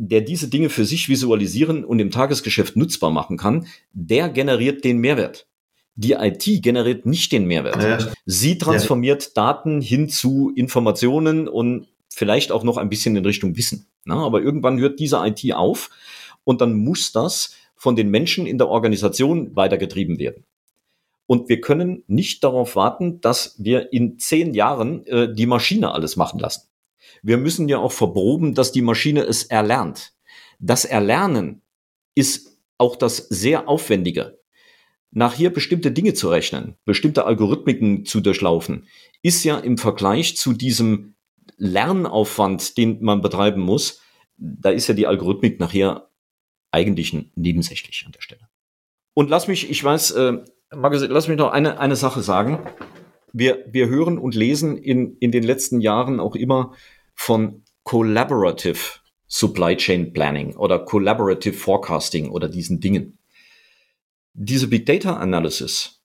der 0.00 0.22
diese 0.22 0.48
Dinge 0.48 0.70
für 0.70 0.86
sich 0.86 1.10
visualisieren 1.10 1.84
und 1.84 1.98
im 1.98 2.10
Tagesgeschäft 2.10 2.74
nutzbar 2.74 3.10
machen 3.10 3.36
kann, 3.36 3.66
der 3.92 4.30
generiert 4.30 4.82
den 4.82 4.98
Mehrwert. 4.98 5.46
Die 5.94 6.12
IT 6.12 6.62
generiert 6.62 7.04
nicht 7.04 7.32
den 7.32 7.44
Mehrwert. 7.44 7.82
Ja. 7.82 7.98
Sie 8.24 8.56
transformiert 8.56 9.24
ja. 9.24 9.30
Daten 9.34 9.82
hin 9.82 10.08
zu 10.08 10.52
Informationen 10.56 11.48
und 11.48 11.88
vielleicht 12.08 12.50
auch 12.50 12.64
noch 12.64 12.78
ein 12.78 12.88
bisschen 12.88 13.14
in 13.14 13.26
Richtung 13.26 13.56
Wissen. 13.58 13.86
Na, 14.04 14.24
aber 14.24 14.40
irgendwann 14.40 14.78
hört 14.78 14.98
diese 14.98 15.20
IT 15.22 15.52
auf 15.52 15.90
und 16.44 16.62
dann 16.62 16.74
muss 16.74 17.12
das 17.12 17.54
von 17.76 17.94
den 17.94 18.10
Menschen 18.10 18.46
in 18.46 18.56
der 18.56 18.68
Organisation 18.68 19.54
weitergetrieben 19.54 20.18
werden. 20.18 20.44
Und 21.26 21.50
wir 21.50 21.60
können 21.60 22.04
nicht 22.06 22.42
darauf 22.42 22.74
warten, 22.74 23.20
dass 23.20 23.54
wir 23.58 23.92
in 23.92 24.18
zehn 24.18 24.54
Jahren 24.54 25.06
äh, 25.06 25.32
die 25.32 25.46
Maschine 25.46 25.92
alles 25.92 26.16
machen 26.16 26.40
lassen. 26.40 26.69
Wir 27.22 27.36
müssen 27.36 27.68
ja 27.68 27.78
auch 27.78 27.92
verproben, 27.92 28.54
dass 28.54 28.72
die 28.72 28.82
Maschine 28.82 29.22
es 29.22 29.44
erlernt. 29.44 30.12
Das 30.58 30.84
Erlernen 30.84 31.62
ist 32.14 32.58
auch 32.78 32.96
das 32.96 33.16
sehr 33.16 33.68
aufwendige 33.68 34.40
nach 35.10 35.34
hier 35.34 35.52
bestimmte 35.52 35.90
Dinge 35.90 36.14
zu 36.14 36.28
rechnen, 36.28 36.76
bestimmte 36.84 37.24
Algorithmiken 37.24 38.04
zu 38.04 38.20
durchlaufen, 38.20 38.86
ist 39.22 39.44
ja 39.44 39.58
im 39.58 39.76
Vergleich 39.76 40.36
zu 40.36 40.52
diesem 40.52 41.14
Lernaufwand, 41.56 42.78
den 42.78 43.02
man 43.02 43.20
betreiben 43.20 43.60
muss, 43.60 44.00
da 44.36 44.70
ist 44.70 44.86
ja 44.86 44.94
die 44.94 45.06
Algorithmik 45.06 45.60
nachher 45.60 46.08
eigentlich 46.70 47.14
nebensächlich 47.34 48.04
an 48.06 48.12
der 48.12 48.22
Stelle. 48.22 48.48
Und 49.14 49.28
lass 49.28 49.48
mich, 49.48 49.68
ich 49.68 49.82
weiß, 49.82 50.12
äh, 50.12 50.38
Markus, 50.74 51.06
lass 51.08 51.28
mich 51.28 51.36
noch 51.36 51.50
eine, 51.50 51.80
eine 51.80 51.96
Sache 51.96 52.22
sagen. 52.22 52.60
Wir, 53.32 53.64
wir 53.68 53.88
hören 53.88 54.16
und 54.16 54.34
lesen 54.34 54.78
in, 54.78 55.16
in 55.18 55.32
den 55.32 55.42
letzten 55.42 55.80
Jahren 55.80 56.20
auch 56.20 56.36
immer 56.36 56.74
von 57.20 57.64
Collaborative 57.82 58.78
Supply 59.26 59.76
Chain 59.76 60.14
Planning 60.14 60.56
oder 60.56 60.78
Collaborative 60.78 61.52
Forecasting 61.52 62.30
oder 62.30 62.48
diesen 62.48 62.80
Dingen 62.80 63.18
diese 64.32 64.68
Big 64.68 64.86
Data 64.86 65.18
Analysis 65.18 66.00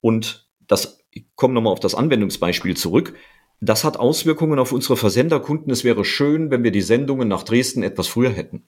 und 0.00 0.50
das, 0.66 0.98
ich 1.12 1.26
komme 1.36 1.54
nochmal 1.54 1.72
auf 1.72 1.78
das 1.78 1.94
Anwendungsbeispiel 1.94 2.76
zurück, 2.76 3.14
das 3.60 3.84
hat 3.84 3.96
Auswirkungen 3.96 4.58
auf 4.58 4.72
unsere 4.72 4.96
Versenderkunden. 4.96 5.70
Es 5.70 5.84
wäre 5.84 6.04
schön, 6.04 6.50
wenn 6.50 6.64
wir 6.64 6.72
die 6.72 6.82
Sendungen 6.82 7.28
nach 7.28 7.44
Dresden 7.44 7.84
etwas 7.84 8.08
früher 8.08 8.30
hätten. 8.30 8.64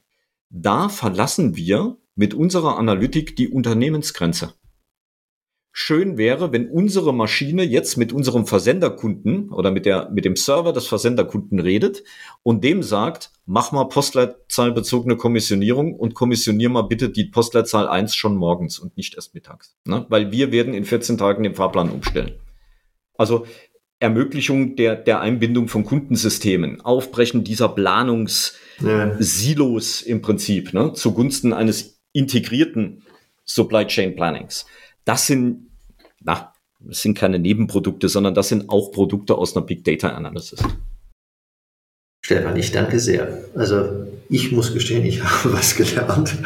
Da 0.51 0.89
verlassen 0.89 1.57
wir 1.57 1.97
mit 2.15 2.33
unserer 2.33 2.79
Analytik 2.79 3.35
die 3.35 3.49
Unternehmensgrenze. 3.49 4.55
Schön 5.75 6.19
wäre, 6.19 6.53
wenn 6.53 6.69
unsere 6.69 7.15
Maschine 7.15 7.63
jetzt 7.63 7.97
mit 7.97 8.13
unserem 8.13 8.47
Versenderkunden 8.47 9.49
oder 9.49 9.71
mit 9.71 9.87
der, 9.87 10.11
mit 10.11 10.27
dem 10.27 10.37
Server 10.37 10.75
des 10.75 10.87
Versenderkunden 10.87 11.59
redet 11.59 12.05
und 12.43 12.63
dem 12.63 12.83
sagt, 12.83 13.31
mach 13.47 13.73
mal 13.73 13.85
postleitzahlbezogene 13.85 15.17
Kommissionierung 15.17 15.95
und 15.95 16.13
kommissionier 16.13 16.69
mal 16.69 16.83
bitte 16.83 17.09
die 17.09 17.25
Postleitzahl 17.25 17.89
1 17.89 18.15
schon 18.15 18.37
morgens 18.37 18.79
und 18.79 18.99
nicht 18.99 19.15
erst 19.15 19.35
mittags. 19.35 19.75
Ne? 19.87 20.05
Weil 20.11 20.31
wir 20.31 20.53
werden 20.53 20.75
in 20.75 20.85
14 20.85 21.17
Tagen 21.17 21.43
den 21.43 21.55
Fahrplan 21.55 21.89
umstellen. 21.89 22.33
Also 23.17 23.47
Ermöglichung 23.99 24.77
der, 24.77 24.97
der 24.97 25.23
Einbindung 25.23 25.69
von 25.69 25.87
Kundensystemen, 25.87 26.83
Aufbrechen 26.83 27.45
dieser 27.45 27.71
Planungssilos 27.71 30.05
ja. 30.05 30.11
im 30.11 30.21
Prinzip, 30.21 30.75
ne? 30.75 30.93
zugunsten 30.93 31.55
eines 31.55 32.03
integrierten 32.13 33.05
Supply 33.47 33.87
Chain 33.87 34.17
Plannings 34.17 34.67
das 35.05 35.27
sind, 35.27 35.71
na, 36.21 36.53
das 36.81 37.03
sind 37.03 37.17
keine 37.17 37.39
Nebenprodukte, 37.39 38.09
sondern 38.09 38.35
das 38.35 38.49
sind 38.49 38.69
auch 38.69 38.93
Produkte 38.93 39.37
aus 39.37 39.57
einer 39.57 39.65
Big 39.65 39.85
Data 39.85 40.11
Analysis. 40.11 40.61
Stefan, 42.25 42.57
ich 42.57 42.71
danke 42.71 43.01
sehr. 43.01 43.45
Also 43.55 44.07
ich 44.29 44.53
muss 44.53 44.73
gestehen, 44.73 45.05
ich 45.05 45.23
habe 45.25 45.53
was 45.55 45.77
gelernt. 45.77 46.37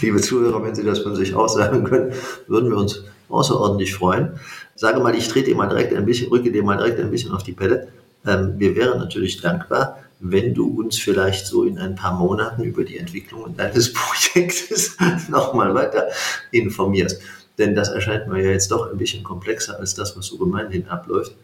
Liebe 0.00 0.20
Zuhörer, 0.20 0.62
wenn 0.64 0.74
Sie 0.74 0.84
das 0.84 1.00
von 1.00 1.16
sich 1.16 1.34
aussagen 1.34 1.84
können, 1.84 2.12
würden 2.46 2.70
wir 2.70 2.78
uns 2.78 3.04
außerordentlich 3.28 3.94
freuen. 3.94 4.38
Sage 4.76 5.00
mal, 5.00 5.14
ich 5.14 5.28
trete 5.28 5.50
dir 5.50 5.56
mal 5.56 5.68
direkt 5.68 5.94
ein 5.94 6.06
bisschen, 6.06 6.28
rücke 6.28 6.52
dir 6.52 6.62
mal 6.62 6.76
direkt 6.76 7.00
ein 7.00 7.10
bisschen 7.10 7.32
auf 7.32 7.42
die 7.42 7.52
Pelle. 7.52 7.88
Ähm, 8.26 8.54
wir 8.58 8.76
wären 8.76 8.98
natürlich 8.98 9.40
dankbar, 9.40 9.98
wenn 10.20 10.54
du 10.54 10.80
uns 10.80 10.98
vielleicht 10.98 11.46
so 11.46 11.64
in 11.64 11.78
ein 11.78 11.96
paar 11.96 12.16
Monaten 12.16 12.62
über 12.62 12.84
die 12.84 12.98
Entwicklung 12.98 13.56
deines 13.56 13.92
Projektes 13.94 14.96
nochmal 15.28 15.74
weiter 15.74 16.08
informierst. 16.50 17.20
Denn 17.58 17.74
das 17.74 17.88
erscheint 17.88 18.28
mir 18.28 18.42
ja 18.42 18.50
jetzt 18.50 18.70
doch 18.70 18.90
ein 18.90 18.98
bisschen 18.98 19.22
komplexer 19.22 19.78
als 19.78 19.94
das, 19.94 20.16
was 20.16 20.26
so 20.26 20.38
gemeinhin 20.38 20.88
abläuft. 20.88 21.34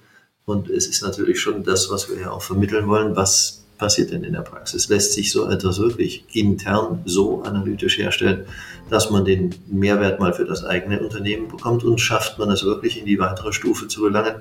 Und 0.44 0.68
es 0.68 0.88
ist 0.88 1.03
natürlich 1.03 1.40
schon 1.40 1.62
das, 1.62 1.90
was 1.90 2.09
wir 2.09 2.20
ja 2.20 2.31
auch 2.31 2.42
vermitteln 2.42 2.88
wollen. 2.88 3.14
Was 3.14 3.64
passiert 3.79 4.11
denn 4.11 4.25
in 4.25 4.33
der 4.33 4.42
Praxis? 4.42 4.88
Lässt 4.88 5.14
sich 5.14 5.31
so 5.31 5.49
etwas 5.49 5.79
wirklich 5.79 6.25
intern 6.33 7.03
so 7.05 7.42
analytisch 7.42 7.99
herstellen, 7.99 8.44
dass 8.90 9.11
man 9.11 9.25
den 9.25 9.55
Mehrwert 9.68 10.20
mal 10.20 10.33
für 10.33 10.44
das 10.44 10.64
eigene 10.64 11.01
Unternehmen 11.01 11.49
bekommt 11.49 11.85
und 11.85 11.99
schafft 11.99 12.38
man 12.38 12.51
es 12.51 12.64
wirklich 12.64 12.99
in 12.99 13.07
die 13.07 13.18
weitere 13.18 13.53
Stufe 13.53 13.88
zu 13.88 14.03
gelangen, 14.03 14.35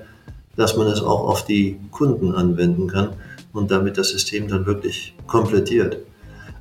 dass 0.55 0.75
man 0.75 0.87
es 0.87 1.01
auch 1.01 1.27
auf 1.27 1.45
die 1.45 1.79
Kunden 1.91 2.33
anwenden 2.33 2.87
kann 2.87 3.13
und 3.53 3.71
damit 3.71 3.97
das 3.97 4.09
System 4.09 4.47
dann 4.47 4.65
wirklich 4.65 5.15
komplettiert. 5.27 5.97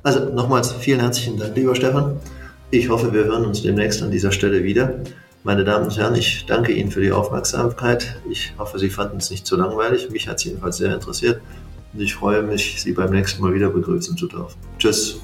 Also 0.03 0.29
nochmals 0.29 0.71
vielen 0.71 1.01
herzlichen 1.01 1.37
Dank, 1.37 1.55
lieber 1.55 1.75
Stefan. 1.75 2.17
Ich 2.71 2.87
hoffe, 2.87 3.11
wir 3.11 3.25
hören 3.25 3.45
uns 3.45 3.63
demnächst 3.63 4.03
an 4.03 4.11
dieser 4.11 4.31
Stelle 4.31 4.63
wieder. 4.63 4.99
Meine 5.43 5.63
Damen 5.63 5.85
und 5.85 5.97
Herren, 5.97 6.13
ich 6.13 6.45
danke 6.45 6.71
Ihnen 6.71 6.91
für 6.91 7.01
die 7.01 7.11
Aufmerksamkeit. 7.11 8.17
Ich 8.29 8.53
hoffe, 8.59 8.77
Sie 8.77 8.91
fanden 8.91 9.17
es 9.17 9.31
nicht 9.31 9.47
zu 9.47 9.55
langweilig. 9.55 10.11
Mich 10.11 10.27
hat 10.27 10.37
es 10.37 10.43
jedenfalls 10.43 10.77
sehr 10.77 10.93
interessiert. 10.93 11.41
Und 11.93 12.01
ich 12.01 12.13
freue 12.13 12.43
mich, 12.43 12.79
Sie 12.79 12.91
beim 12.91 13.09
nächsten 13.09 13.41
Mal 13.41 13.55
wieder 13.55 13.71
begrüßen 13.71 14.15
zu 14.15 14.27
dürfen. 14.27 14.55
Tschüss. 14.77 15.19